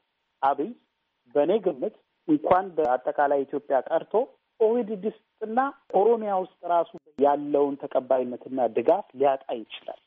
አብይ 0.41 0.69
በእኔ 1.35 1.51
ግምት 1.65 1.95
እንኳን 2.27 2.65
በአጠቃላይ 2.77 3.39
ኢትዮጵያ 3.45 3.77
ቀርቶ 3.89 4.13
ኦህዴድ 4.59 5.03
ውስጥና 5.09 5.59
ኦሮሚያ 6.00 6.31
ውስጥ 6.43 6.59
ራሱ 6.73 6.91
ያለውን 7.19 7.75
ተቀባይነትና 7.83 8.59
ድጋፍ 8.75 9.05
ሊያጣ 9.19 9.45
ይችላል 9.61 10.00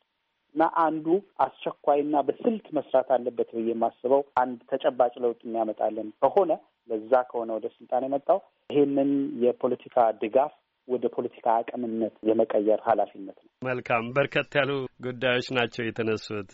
እና 0.55 0.67
አንዱ 0.83 1.07
አስቸኳይና 1.45 2.17
በስልት 2.27 2.67
መስራት 2.77 3.09
አለበት 3.15 3.49
ብዬ 3.57 3.69
የማስበው 3.71 4.23
አንድ 4.43 4.59
ተጨባጭ 4.71 5.15
ለውጥ 5.25 5.41
የሚያመጣልን 5.45 6.09
ከሆነ 6.23 6.53
ለዛ 6.91 7.13
ከሆነ 7.31 7.51
ወደ 7.57 7.67
ስልጣን 7.77 8.07
የመጣው 8.07 8.39
ይሄንን 8.71 9.11
የፖለቲካ 9.45 9.97
ድጋፍ 10.23 10.53
ወደ 10.89 11.05
ፖለቲካ 11.15 11.47
አቅምነት 11.59 12.15
የመቀየር 12.29 12.81
ኃላፊነት 12.87 13.37
ነው። 13.43 13.51
መልካም 13.63 14.11
በርከት 14.17 14.55
ያሉ 14.59 14.71
ጉዳዮች 15.07 15.47
ናቸው 15.59 15.85
የተነሱት። 15.87 16.51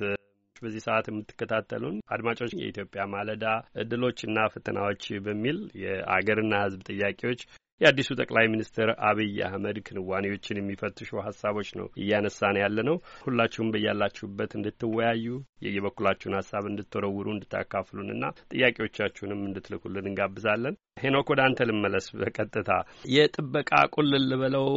በዚህ 0.56 0.82
ሰዓት 0.86 1.06
የምትከታተሉን 1.08 1.96
አድማጮች 2.14 2.52
የኢትዮጵያ 2.56 3.02
ማለዳ 3.12 3.44
እድሎችና 3.82 4.38
ፈተናዎች 4.54 5.04
በሚል 5.26 5.58
የአገርና 5.82 6.54
ሕዝብ 6.64 6.80
ጥያቄዎች 6.90 7.42
የአዲሱ 7.80 8.08
ጠቅላይ 8.18 8.46
ሚኒስትር 8.52 8.88
አብይ 9.08 9.36
አህመድ 9.46 9.76
ክንዋኔዎችን 9.86 10.60
የሚፈትሹ 10.60 11.10
ሀሳቦች 11.26 11.68
ነው 11.78 11.86
እያነሳን 12.02 12.58
ያለ 12.62 12.78
ነው። 12.88 12.96
ሁላችሁም 13.24 13.72
በያላችሁበት 13.74 14.52
እንድትወያዩ 14.58 15.26
የየበኩላችሁን 15.64 16.36
ሀሳብ 16.40 16.64
እንድትወረውሩ 16.70 17.26
እንድታካፍሉንና 17.34 18.24
ጥያቄዎቻችሁንም 18.54 19.42
እንድትልኩልን 19.48 20.08
እንጋብዛለን። 20.10 20.74
ሄኖክ 21.02 21.28
ወደ 21.32 21.42
አንተ 21.46 21.68
ልመለስ። 21.70 22.08
በቀጥታ 22.20 22.70
የጥበቃ 23.14 23.72
ቁልል 23.94 24.24
ልበለው 24.30 24.68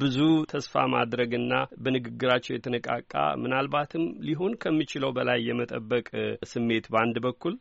ብዙ 0.00 0.18
ተስፋ 0.50 0.82
ማድረግና 0.92 1.52
በንግግራቸው 1.84 2.52
የተነቃቃ 2.54 3.12
ምናልባትም 3.42 4.04
ሊሆን 4.26 4.52
ከሚችለው 4.62 5.10
በላይ 5.16 5.38
የመጠበቅ 5.48 6.06
ስሜት 6.50 6.86
በአንድ 6.92 7.16
በኩል 7.26 7.54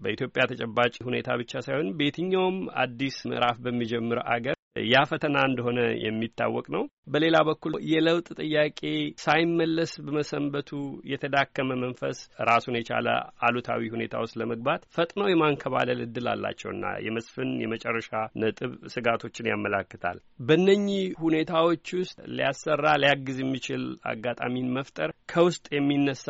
በኢትዮጵያ 0.00 0.44
ተጨባጭ 0.50 0.94
ሁኔታ 1.06 1.38
ብቻ 1.40 1.62
ሳይሆን 1.66 1.94
በየትኛውም 1.98 2.58
አዲስ 2.82 3.18
ምዕራፍ 3.30 3.58
በሚጀምር 3.64 4.20
አገር 4.34 4.56
ያ 4.86 5.02
ፈተና 5.10 5.36
እንደሆነ 5.48 5.80
የሚታወቅ 6.02 6.66
ነው። 6.74 6.82
በሌላ 7.12 7.36
በኩል 7.48 7.74
የለውጥ 7.90 8.26
ጥያቄ 8.40 8.80
ሳይመለስ 9.22 9.92
በመሰንበቱ 10.06 10.70
የተዳከመ 11.10 11.70
መንፈስ 11.82 12.18
ራሱን 12.48 12.76
የቻለ 12.78 13.08
አሉታዊ 13.46 13.88
ሁኔታ 13.94 14.14
ውስጥ 14.24 14.36
ለመግባት 14.40 14.82
ፈጥነው 14.96 15.30
የማንከባለል 15.30 16.00
እድል 16.06 16.28
አላቸውና 16.32 16.84
የመስፍን 17.06 17.50
የመጨረሻ 17.62 18.10
ነጥብ 18.42 18.72
ስጋቶችን 18.94 19.50
ያመላክታል። 19.52 20.18
በእነኚህ 20.48 21.04
ሁኔታዎች 21.24 21.86
ውስጥ 22.00 22.18
ሊያሰራ 22.36 22.84
ሊያግዝ 23.02 23.38
የሚችል 23.42 23.84
አጋጣሚን 24.10 24.72
መፍጠር 24.76 25.10
ከውስጥ 25.28 25.66
የሚነሳ 25.74 26.26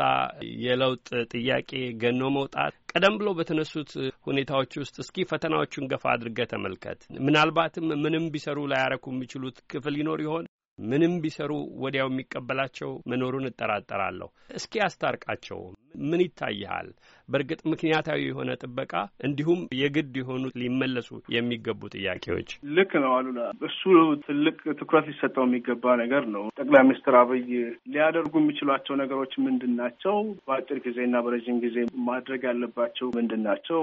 የለውጥ 0.62 1.06
ጥያቄ 1.32 1.70
ገኖ 2.02 2.22
መውጣት 2.36 2.74
ቀደም 2.92 3.16
ብሎ 3.20 3.28
በተነሱት 3.38 3.90
ሁኔታዎች 4.26 4.72
ውስጥ 4.82 4.96
እስኪ 5.02 5.26
ፈተናዎቹን 5.30 5.88
ገፋ 5.90 6.04
አድርገህ 6.12 6.48
ተመልከት። 6.52 7.00
ምናልባትም 7.26 7.88
ምንም 8.04 8.26
ቢሰሩ 8.34 8.58
ላያረኩ 8.72 9.04
የሚችሉት 9.12 9.58
ክፍል 9.72 9.96
ይኖር 10.00 10.20
ይሆን? 10.26 10.46
ምንም 10.78 11.12
ቢሰሩ 11.22 11.52
ወዲያው 11.82 12.08
የሚቀበላቸው 12.10 12.90
መኖሩን 13.10 13.48
እጠራጠራለሁ። 13.48 14.28
እስኪ 14.56 14.82
አስታርቃቸው። 14.86 15.60
ምን 16.04 16.20
ይታይሃል? 16.24 16.88
በእርግጥ 17.28 17.60
ምክንያታዊ 17.72 18.20
የሆነ 18.24 18.50
ጥበቃ 18.62 18.92
እንዲሁም 19.26 19.60
የግድ 19.78 20.14
የሆኑ 20.20 20.42
ሊመለሱ 20.60 21.08
የሚገቡ 21.34 21.80
ጥያቄዎች። 21.94 22.50
ልክ 22.76 22.92
ነው 23.04 23.12
አሉላ። 23.16 23.40
እሱ 23.68 23.80
ትልቅ 24.26 24.56
ትኩረት 24.80 25.06
ሊሰጠው 25.10 25.46
የሚገባ 25.48 25.94
ነገር 26.02 26.24
ነው። 26.34 26.44
ጠቅላይ 26.58 26.84
ሚኒስትር 26.86 27.16
አብይ 27.20 27.46
ሊያደርጉ 27.88 28.34
የሚችሏቸው 28.42 28.96
ነገሮች 29.02 29.32
ምንድን 29.46 29.74
ናቸው? 29.80 30.16
በአጭር 30.46 30.80
ጊዜና 30.86 31.16
በረዥም 31.26 31.58
ጊዜ 31.64 31.76
ማድረግ 32.08 32.42
ያለባቸው 32.50 33.08
ምንድን 33.18 33.42
ናቸው? 33.48 33.80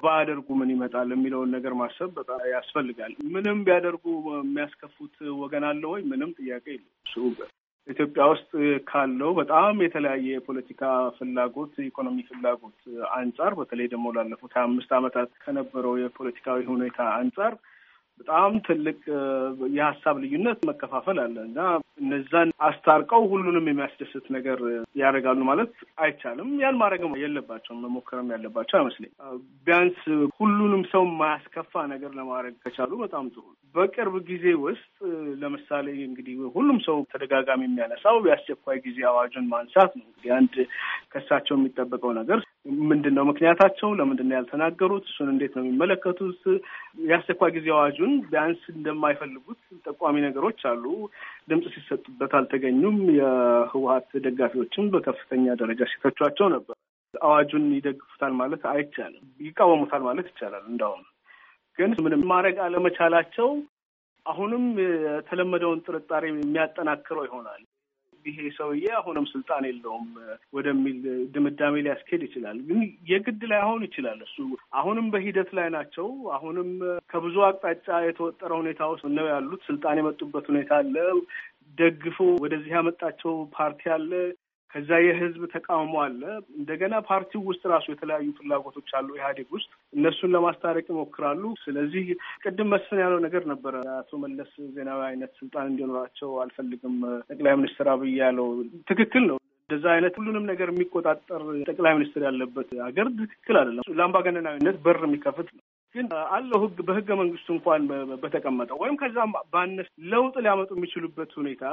ባያደርጉ 0.00 0.48
ምን 0.58 0.72
ይመጣል 0.72 1.10
የሚለውን 1.12 1.52
ነገር 1.56 1.74
ማሰብ 1.80 2.10
በጣም 2.16 2.40
ያስፈልጋል። 2.52 3.12
ምንም 3.34 3.60
ቢያደርጉ 3.66 4.04
የሚያስከፉት 4.34 5.14
ወገን 5.40 5.64
አለ 5.68 5.82
ወይ? 5.92 6.02
ምንም 6.10 6.32
ጥያቄ 6.38 6.66
የለም። 6.72 7.52
ኢትዮጵያ 7.88 8.22
ውስጥ 8.30 8.50
ካለው 8.88 9.30
በጣም 9.38 9.74
የተለያየ 9.84 10.26
የፖለቲካ 10.30 10.82
ፍላጎት፣ 11.18 11.74
የኢኮኖሚ 11.78 12.18
ፍላጎት 12.30 12.78
አንጻር 13.18 13.52
በተለይ 13.58 13.88
ደግሞ 13.92 14.06
ላለፉት 14.16 14.54
ሀያ 14.56 14.64
አምስት 14.68 14.90
ዓመታት 14.98 15.30
ከነበረው 15.44 15.94
የፖለቲካዊ 16.00 16.64
ሁኔታ 16.72 16.98
አንጻር 17.18 17.54
በጣም 18.20 18.52
ትልቅ 18.66 18.98
የሀሳብ 19.76 20.16
ልዩነት 20.22 20.60
መከፋፈል 20.70 21.18
አለ 21.24 21.36
እና 21.48 21.58
እነዛን 21.98 22.48
አስታርቀው 22.66 23.22
ሁሉንም 23.30 23.68
የሚያስደስት 23.68 24.26
ነገር 24.34 24.58
ያደርጋሉ 25.00 25.40
ማለት 25.48 25.72
አይቻልም። 26.02 26.48
ያን 26.62 26.78
ማድረግም 26.80 27.14
የለባቸውም 27.20 27.80
መሞከርም 27.84 28.32
ያለባቸው 28.34 28.76
አይመስለኝ። 28.78 29.12
ቢያንስ 29.66 30.00
ሁሉንም 30.38 30.82
ሰው 30.92 31.04
የማያስከፋ 31.08 31.84
ነገር 31.94 32.10
ለማድረግ 32.18 32.56
ከቻሉ 32.64 32.92
በጣም 33.04 33.30
ጥሩ። 33.34 33.44
በቅርብ 33.74 34.14
ጊዜ 34.28 34.46
ውስጥ 34.62 34.92
ለምሳሌ 35.40 35.86
እንግዲህ 36.06 36.36
ሁሉም 36.54 36.78
ሰው 36.86 36.98
ተደጋጋሚ 37.12 37.62
የሚያነሳው 37.66 38.18
የአስቸኳይ 38.26 38.78
ጊዜ 38.86 38.98
አዋጁን 39.10 39.48
ማንሳት 39.52 39.90
ነው። 39.98 40.06
እንግዲህ 40.08 40.32
አንድ 40.38 40.54
ከሳቸው 41.12 41.56
የሚጠበቀው 41.56 42.12
ነገር 42.20 42.38
ምንድን 42.88 43.14
ነው? 43.16 43.24
ምክንያታቸው 43.28 43.88
ለምንድን 43.98 44.28
ነው 44.28 44.36
ያልተናገሩት? 44.36 45.04
እሱን 45.10 45.28
እንዴት 45.32 45.52
ነው 45.56 45.64
የሚመለከቱት? 45.64 46.40
የአስቸኳይ 47.06 47.50
ጊዜ 47.56 47.66
አዋጁን 47.76 48.12
ቢያንስ 48.30 48.62
እንደማይፈልጉት 48.74 49.60
ጠቋሚ 49.86 50.16
ነገሮች 50.26 50.60
አሉ። 50.70 50.84
ድምጽ 51.48 51.66
ሲሰጡበት 51.74 52.32
አልተገኙም። 52.38 52.96
የህወሀት 53.18 54.08
ደጋፊዎችም 54.24 54.90
በከፍተኛ 54.92 55.54
ደረጃ 55.60 55.80
ሲተቿቸው 55.92 56.48
ነበር። 56.54 56.76
አዋጁን 57.14 57.66
ይደግፉታል 57.76 58.32
ማለት 58.40 58.62
አይቻልም፣ 58.72 59.24
ይቃወሙታል 59.40 60.02
ማለት 60.08 60.26
ይቻላል። 60.32 60.64
እንዳውም 60.70 61.04
ግን 61.78 61.90
ምንም 62.04 62.22
ማድረግ 62.30 62.56
አለመቻላቸው 62.64 63.48
አሁንም 64.26 64.64
የተለመደውን 64.84 65.82
ጥርጣሬ 65.86 66.24
የሚያጠናክረው 66.30 67.26
ይሆናል። 67.26 67.62
ይሄ 68.26 68.38
ሰውዬ 68.56 68.86
አሁንም 68.98 69.26
ስልጣን 69.32 69.64
የለውም 69.68 70.06
ወደሚል 70.56 70.98
ድምዳሜ 71.34 71.74
ሊያስኬድ 71.86 72.22
ይችላል። 72.26 72.58
ግን 72.68 72.80
የግድ 73.10 73.42
ላይ 73.50 73.60
አሁን 73.64 73.82
ይችላል። 73.86 74.20
እሱ 74.26 74.36
አሁንም 74.80 75.06
በሂደት 75.12 75.50
ላይ 75.58 75.68
ናቸው። 75.76 76.08
አሁንም 76.36 76.70
ከብዙ 77.10 77.36
አቅጣጫ 77.48 77.88
የተወጠረ 78.06 78.50
ሁኔታ 78.60 78.88
ውስጥ 78.92 79.06
ነው 79.16 79.28
ያሉት። 79.32 79.62
ስልጣን 79.68 80.00
የመጡበት 80.00 80.48
ሁኔታ 80.52 80.72
አለ። 80.80 80.96
ደግፎ 81.78 82.18
ወደዚህ 82.42 82.72
ያመጣቸው 82.76 83.32
ፓርቲ 83.56 83.82
አለ። 83.94 84.10
ከዛ 84.74 84.90
የህዝብ 85.00 85.42
ተቃውሞ 85.52 85.94
አለ። 86.02 86.22
እንደገና 86.58 86.94
ፓርቲው 87.08 87.42
ውስጥ 87.48 87.62
ራሱ 87.72 87.86
የተለያዩ 87.90 88.28
ፍላጎቶች 88.38 88.90
አሉ 88.98 89.08
ኢህአዴግ 89.16 89.48
ውስጥ 89.56 89.68
እነሱን 89.92 90.34
ለማስታረቅ 90.34 90.86
ይሞክራሉ። 90.92 91.42
ስለዚህ 91.62 92.06
ቅድም 92.44 92.70
መስፍን 92.74 93.00
ያለው 93.02 93.20
ነገር 93.26 93.44
ነበረ። 93.52 93.74
አቶ 93.94 94.18
መለስ 94.24 94.52
ዜናዊ 94.76 95.02
አይነት 95.08 95.32
ስልጣን 95.40 95.70
እንዲኖራቸው 95.70 96.30
አልፈልግም 96.42 96.96
ጠቅላይ 97.30 97.56
ሚኒስትር 97.56 97.88
አብይ 97.94 98.14
ያለው 98.22 98.48
ትክክል 98.90 99.24
ነው። 99.30 99.38
እንደዛ 99.70 99.86
አይነት 99.92 100.14
ሁሉንም 100.18 100.44
ነገር 100.50 100.68
የሚቆጣጠር 100.70 101.40
ጠቅላይ 101.68 101.94
ሚኒስትር 101.96 102.22
ያለበት 102.26 102.68
ሀገር 102.84 103.06
ትክክል 103.22 103.56
አይደለም። 103.58 103.86
ለአምባገነናዊነት 103.98 104.76
በር 104.84 105.00
የሚከፍት 105.04 105.48
ነው። 105.54 105.62
ግን 105.96 106.06
አለው 106.32 106.60
ህግ 106.64 106.78
በህገ 106.88 107.08
መንግስቱ 107.20 107.48
እንኳን 107.54 107.82
በተቀመጠው 108.22 108.80
ወይም 108.82 108.98
ከዛም 109.00 109.32
ባነስ 109.52 109.88
ለውጥ 110.12 110.34
ሊያመጡ 110.44 110.70
የሚችሉበት 110.76 111.32
ሁኔታ 111.40 111.64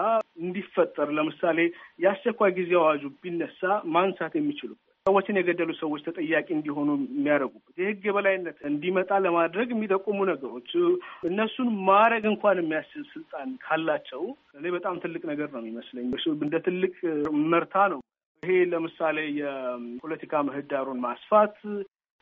እንዲፈጠር 0.44 1.10
ለምሳሌ 1.18 1.60
የአስቸኳይ 2.04 2.54
ጊዜ 2.60 2.74
አዋጁ 2.82 3.04
ቢነሳ 3.24 3.62
ማንሳት 3.96 4.36
የሚችሉበት 4.40 4.82
ሰዎችን 5.06 5.38
የገደሉ 5.38 5.72
ሰዎች 5.80 6.02
ተጠያቂ 6.06 6.48
እንዲሆኑ 6.56 6.90
የሚያደርጉበት 7.10 7.74
የህግ 7.80 8.04
የበላይነት 8.08 8.58
እንዲመጣ 8.70 9.12
ለማድረግ 9.26 9.68
የሚጠቁሙ 9.74 10.20
ነገሮች 10.30 10.70
እነሱን 11.30 11.70
ማድረግ 11.90 12.26
እንኳን 12.32 12.62
የሚያስችል 12.62 13.04
ስልጣን 13.12 13.50
ካላቸው 13.66 14.24
እኔ 14.60 14.72
በጣም 14.76 15.02
ትልቅ 15.04 15.24
ነገር 15.32 15.50
ነው 15.54 15.62
የሚመስለኝ። 15.62 16.08
እንደ 16.40 16.56
ትልቅ 16.68 16.94
መርታ 17.54 17.76
ነው። 17.94 18.00
ይሄ 18.44 18.54
ለምሳሌ 18.72 19.18
የፖለቲካ 19.40 20.44
ምህዳሩን 20.48 21.04
ማስፋት 21.04 21.58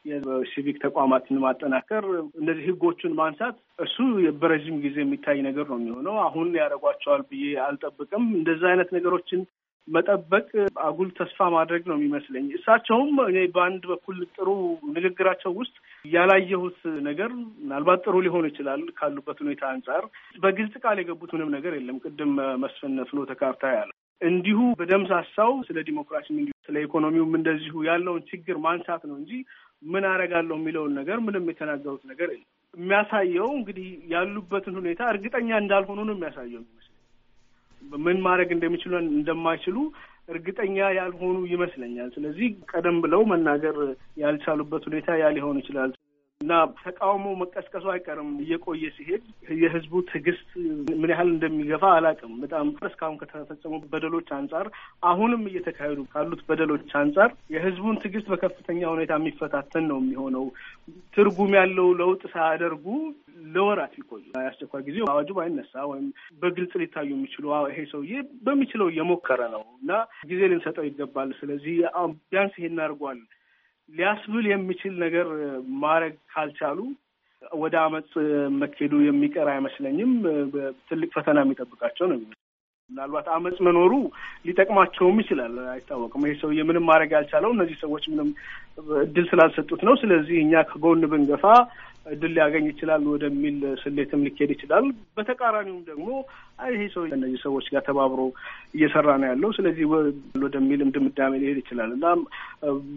የሲቪክ 0.05 0.77
ተቋማትን 0.83 1.41
ማጠናከር፣ 1.43 2.05
እነዚህ 2.39 2.63
ህጎቹን 2.69 3.17
ማንሳት 3.19 3.55
እሱ 3.85 3.97
በረዥም 4.41 4.77
ጊዜ 4.85 4.97
የሚታይ 5.03 5.39
ነገር 5.47 5.65
ነው 5.71 5.79
የሚሆነው። 5.79 6.15
አሁን 6.25 6.47
ያደርጓቸዋል 6.59 7.23
ብዬ 7.29 7.43
አልጠብቅም። 7.65 8.25
እንደዚህ 8.37 8.67
አይነት 8.71 8.89
ነገሮችን 8.97 9.41
መጠበቅ 9.87 10.47
አጉል 10.85 11.09
ተስፋ 11.17 11.47
ማድረግ 11.55 11.83
ነው 11.89 11.95
የሚመስለኝ። 11.97 12.45
እሳቸውም 12.57 13.15
እኔ 13.25 13.37
በአንድ 13.55 13.83
በኩል 13.91 14.17
ጥሩ 14.35 14.49
ንግግራቸው 14.91 15.51
ውስጥ 15.59 15.75
ያላየሁት 16.05 16.79
ነገር 17.07 17.31
ምናልባት 17.61 18.03
ጥሩ 18.05 18.15
ሊሆን 18.25 18.47
ይችላል 18.49 18.83
ካሉበት 18.99 19.39
ሁኔታ 19.43 19.63
አንጻር 19.71 20.05
በግልጽ 20.39 20.75
ቃል 20.83 20.99
የገቡት 21.01 21.33
ምንም 21.35 21.53
ነገር 21.57 21.75
የለም። 21.77 21.99
ቅድም 22.05 22.33
መስፍን 22.63 22.95
ፍኖተ 23.11 23.33
ካርታ 23.41 23.73
ያለ 23.75 23.91
እንዲሁ 24.21 24.59
በደምሳሳው 24.79 25.53
ስለ 25.67 25.77
ዲሞክራሲም 25.87 26.35
እንዲሁ 26.39 26.55
ስለ 26.67 26.75
ኢኮኖሚውም 26.85 27.33
እንደዚሁ 27.39 27.75
ያለውን 27.87 28.23
ችግር 28.31 28.57
ማንሳት 28.65 29.03
ነው 29.09 29.15
እንጂ 29.21 29.31
ምን 29.83 30.03
አደርጋለሁ 30.09 30.55
የሚለውን 30.59 30.93
ነገር 30.99 31.17
ምንም 31.27 31.47
የተናገሩት 31.51 32.03
ነገር 32.11 32.29
የለም። 32.33 32.47
የሚያሳየው 32.73 33.49
እንግዲህ 33.57 33.87
ያሉበትን 34.11 34.75
ሁኔታ 34.81 35.01
እርግጠኛ 35.13 35.49
እንዳልሆኑ 35.63 35.99
ነው 36.09 36.15
የሚያሳየው 36.17 36.63
ምን 38.01 38.17
ማድረግ 38.25 38.49
እንደሚችሉ 38.55 38.93
እንደማይችሉ 39.11 39.77
እርግጠኛ 40.29 40.77
ያልሆኑ 40.97 41.37
ይመስለኛል። 41.53 42.09
ስለዚህ 42.15 42.47
ቀደም 42.71 42.97
ብለው 43.05 43.21
መናገር 43.31 43.77
ያልቻሉበት 44.21 44.83
ሁኔታ 44.89 45.17
ያ 45.21 45.31
ሊሆን 45.37 45.59
ይችላል 45.61 45.91
እና 46.41 46.51
ተቃውሞ 46.79 47.25
መቀስቀሱ 47.41 47.85
አይቀርም። 47.93 48.29
እየቆየ 48.43 48.83
ሲሄድ 48.95 49.23
የህዝቡ 49.61 49.93
ትዕግስት 50.09 50.47
ምን 51.01 51.11
ያህል 51.13 51.29
እንደሚገፋ 51.33 51.83
አላውቅም። 51.95 52.33
በጣም 52.43 52.67
እስካሁን 52.89 53.17
ከተፈጸሙ 53.21 53.73
በደሎች 53.91 54.29
አንጻር 54.37 54.67
አሁንም 55.11 55.43
እየተካሄዱ 55.51 55.99
ካሉት 56.13 56.41
በደሎች 56.47 56.91
አንጻር 57.01 57.31
የህዝቡን 57.55 57.99
ትዕግስት 58.03 58.29
በከፍተኛ 58.33 58.81
ሁኔታ 58.93 59.19
የሚፈታተን 59.19 59.85
ነው 59.91 59.99
የሚሆነው። 60.01 60.45
ትርጉም 61.15 61.53
ያለው 61.59 61.89
ለውጥ 62.01 62.21
ሳያደርጉ 62.33 62.85
ለወራት 63.53 63.93
ቢቆዩ 63.97 64.23
የአስቸኳይ 64.35 64.81
ጊዜ 64.87 64.97
አዋጁ 65.07 65.29
ባይነሳ 65.37 65.73
ወይም 65.91 66.07
በግልጽ 66.41 66.73
ሊታዩ 66.81 67.09
የሚችሉ 67.13 67.45
ይሄ 67.71 67.79
ሰውዬ 67.91 68.13
በሚችለው 68.45 68.89
እየሞከረ 68.91 69.41
ነው 69.55 69.63
እና 69.81 69.91
ጊዜ 70.29 70.41
ልንሰጠው 70.51 70.85
ይገባል። 70.87 71.29
ስለዚህ 71.39 71.77
ቢያንስ 72.23 72.55
ይሄን 72.59 72.81
አድርጓል 72.85 73.19
ሊያስብል 73.91 74.45
የሚችል 74.49 74.93
ነገር 75.03 75.27
ማድረግ 75.83 76.13
ካልቻሉ 76.33 76.79
ወደ 77.61 77.75
አመፅ 77.83 78.11
መኬዱ 78.61 78.93
የሚቀር 79.05 79.47
አይመስለኝም። 79.53 80.11
ትልቅ 80.89 81.09
ፈተና 81.15 81.37
የሚጠብቃቸው 81.43 82.05
ነው። 82.11 82.19
ምናልባት 82.91 83.27
አመፅ 83.33 83.57
መኖሩ 83.67 83.91
ሊጠቅማቸውም 84.47 85.17
ይችላል፣ 85.21 85.53
አይታወቅም። 85.73 86.25
ይሄ 86.25 86.33
ሰውዬ 86.41 86.63
ምንም 86.69 86.85
ማድረግ 86.89 87.11
ያልቻለው 87.17 87.51
እነዚህ 87.55 87.77
ሰዎች 87.83 88.03
ምንም 88.11 88.29
እድል 89.03 89.25
ስላልሰጡት 89.31 89.81
ነው። 89.87 89.95
ስለዚህ 90.01 90.37
እኛ 90.43 90.63
ከጎን 90.71 91.03
ብንገፋ 91.11 91.45
እድል 92.05 92.31
ሊያገኝ 92.35 92.65
ይችላል 92.69 93.03
ወደሚል 93.11 93.57
ስሌትም 93.81 94.23
ሊካሄድ 94.25 94.51
ይችላል። 94.55 94.85
በተቃራኒውም 95.17 95.81
ደግሞ 95.89 96.07
ይሄ 96.71 96.81
ሰው 96.93 97.03
እነዚህ 97.09 97.39
ሰዎች 97.43 97.65
ጋር 97.73 97.83
ተባብሮ 97.87 98.21
እየሰራ 98.75 99.07
ነው 99.21 99.27
ያለው፣ 99.31 99.51
ስለዚህ 99.57 99.85
ወደሚልም 100.43 100.93
ድምዳሜ 100.95 101.33
ሊሄድ 101.43 101.59
ይችላል 101.61 101.91
እና 101.97 102.05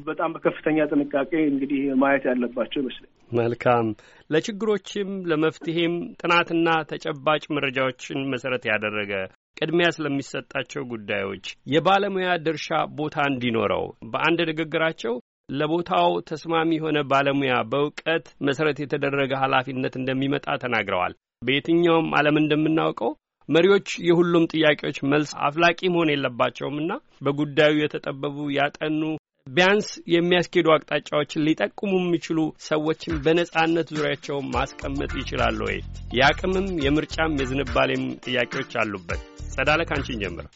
በጣም 0.08 0.32
በከፍተኛ 0.36 0.86
ጥንቃቄ 0.92 1.32
እንግዲህ 1.52 1.82
ማየት 2.02 2.26
ያለባቸው 2.30 2.80
ይመስለኛል። 2.82 3.12
መልካም 3.38 3.86
ለችግሮችም 4.30 5.10
ለመፍትሄም 5.30 5.94
ጥናትና 6.20 6.68
ተጨባጭ 6.90 7.42
መረጃዎችን 7.56 8.20
መሰረት 8.32 8.64
ያደረገ 8.70 9.12
ቅድሚያ 9.56 9.88
ስለሚሰጣቸው 9.96 10.82
ጉዳዮች 10.92 11.44
የባለሙያ 11.72 12.30
ድርሻ 12.46 12.68
ቦታ 12.98 13.16
እንዲኖረው 13.30 13.84
በአንድ 14.12 14.40
ንግግራቸው 14.50 15.14
ለቦታው 15.48 16.10
ተስማሚ 16.28 16.70
የሆነ 16.76 16.98
ባለሙያ 17.10 17.54
በእውቀት 17.70 18.26
መሰረት 18.46 18.78
የተደረገ 18.82 19.32
ኃላፊነት 19.42 19.94
እንደሚመጣ 20.00 20.46
ተናግረዋል። 20.62 21.14
በየትኛውም 21.42 22.08
ዓለም 22.18 22.36
እንደምናውቀው 22.42 23.10
መሪዎች 23.48 23.88
የሁሉም 24.06 24.48
ጥያቄዎች 24.52 24.98
መልስ 25.12 25.30
አፍላቂ 25.46 25.80
መሆን 25.94 26.12
የለባቸውምና 26.12 26.92
በጉዳዩ 27.24 27.74
የተጠበቡ 27.80 28.36
ያጠኑ 28.56 29.00
ቢያንስ 29.46 29.88
የሚያስኬዱ 30.12 30.66
አቅጣጫዎችን 30.74 31.44
ሊጠቁሙ 31.46 31.92
የሚችሉ 31.98 32.38
ሰዎችን 32.68 33.20
በነጻነት 33.24 33.88
ዙሪያቸውን 33.92 34.48
ማስቀመጥ 34.54 35.10
ይችላሉ 35.20 35.58
ወይ? 35.68 35.78
የአቅምም 36.18 36.68
የምርጫም 36.86 37.38
የዝንባሌም 37.40 38.04
ጥያቄዎች 38.26 38.72
አሉበት። 38.82 39.22
ጸዳለ 39.54 39.82
ካንቺን 39.90 40.22
ጀምር። 40.24 40.48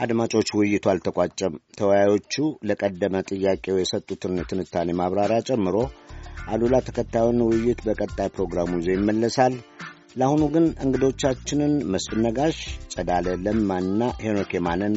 አድማጮች፣ 0.00 0.48
ውይይቱ 0.56 0.84
አልተቋጨም። 0.90 1.54
ተወያዮቹ 1.78 2.34
ለቀደመ 2.68 3.14
ጥያቄው 3.30 3.76
የሰጡትን 3.78 4.36
ትንታኔ 4.50 4.90
ማብራሪያ 5.00 5.38
ጨምሮ 5.48 5.76
አሉላ 6.50 6.76
ተከታዩን 6.86 7.40
ውይይት 7.48 7.80
በቀጣይ 7.86 8.28
ፕሮግራሙ 8.36 8.70
ይዞ 8.78 8.88
ይመለሳል። 8.94 9.54
ለአሁኑ 10.16 10.42
ግን 10.54 10.66
እንግዶቻችንን 10.84 11.74
መስፍን 11.92 12.22
ነጋሽ፣ 12.26 12.58
ጸዳለ 12.94 13.36
ለማና 13.44 14.00
ሄኖክ 14.24 14.52
የማንን 14.56 14.94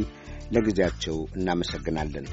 ለጊዜያቸው 0.56 1.18
እናመሰግናለን። 1.38 2.26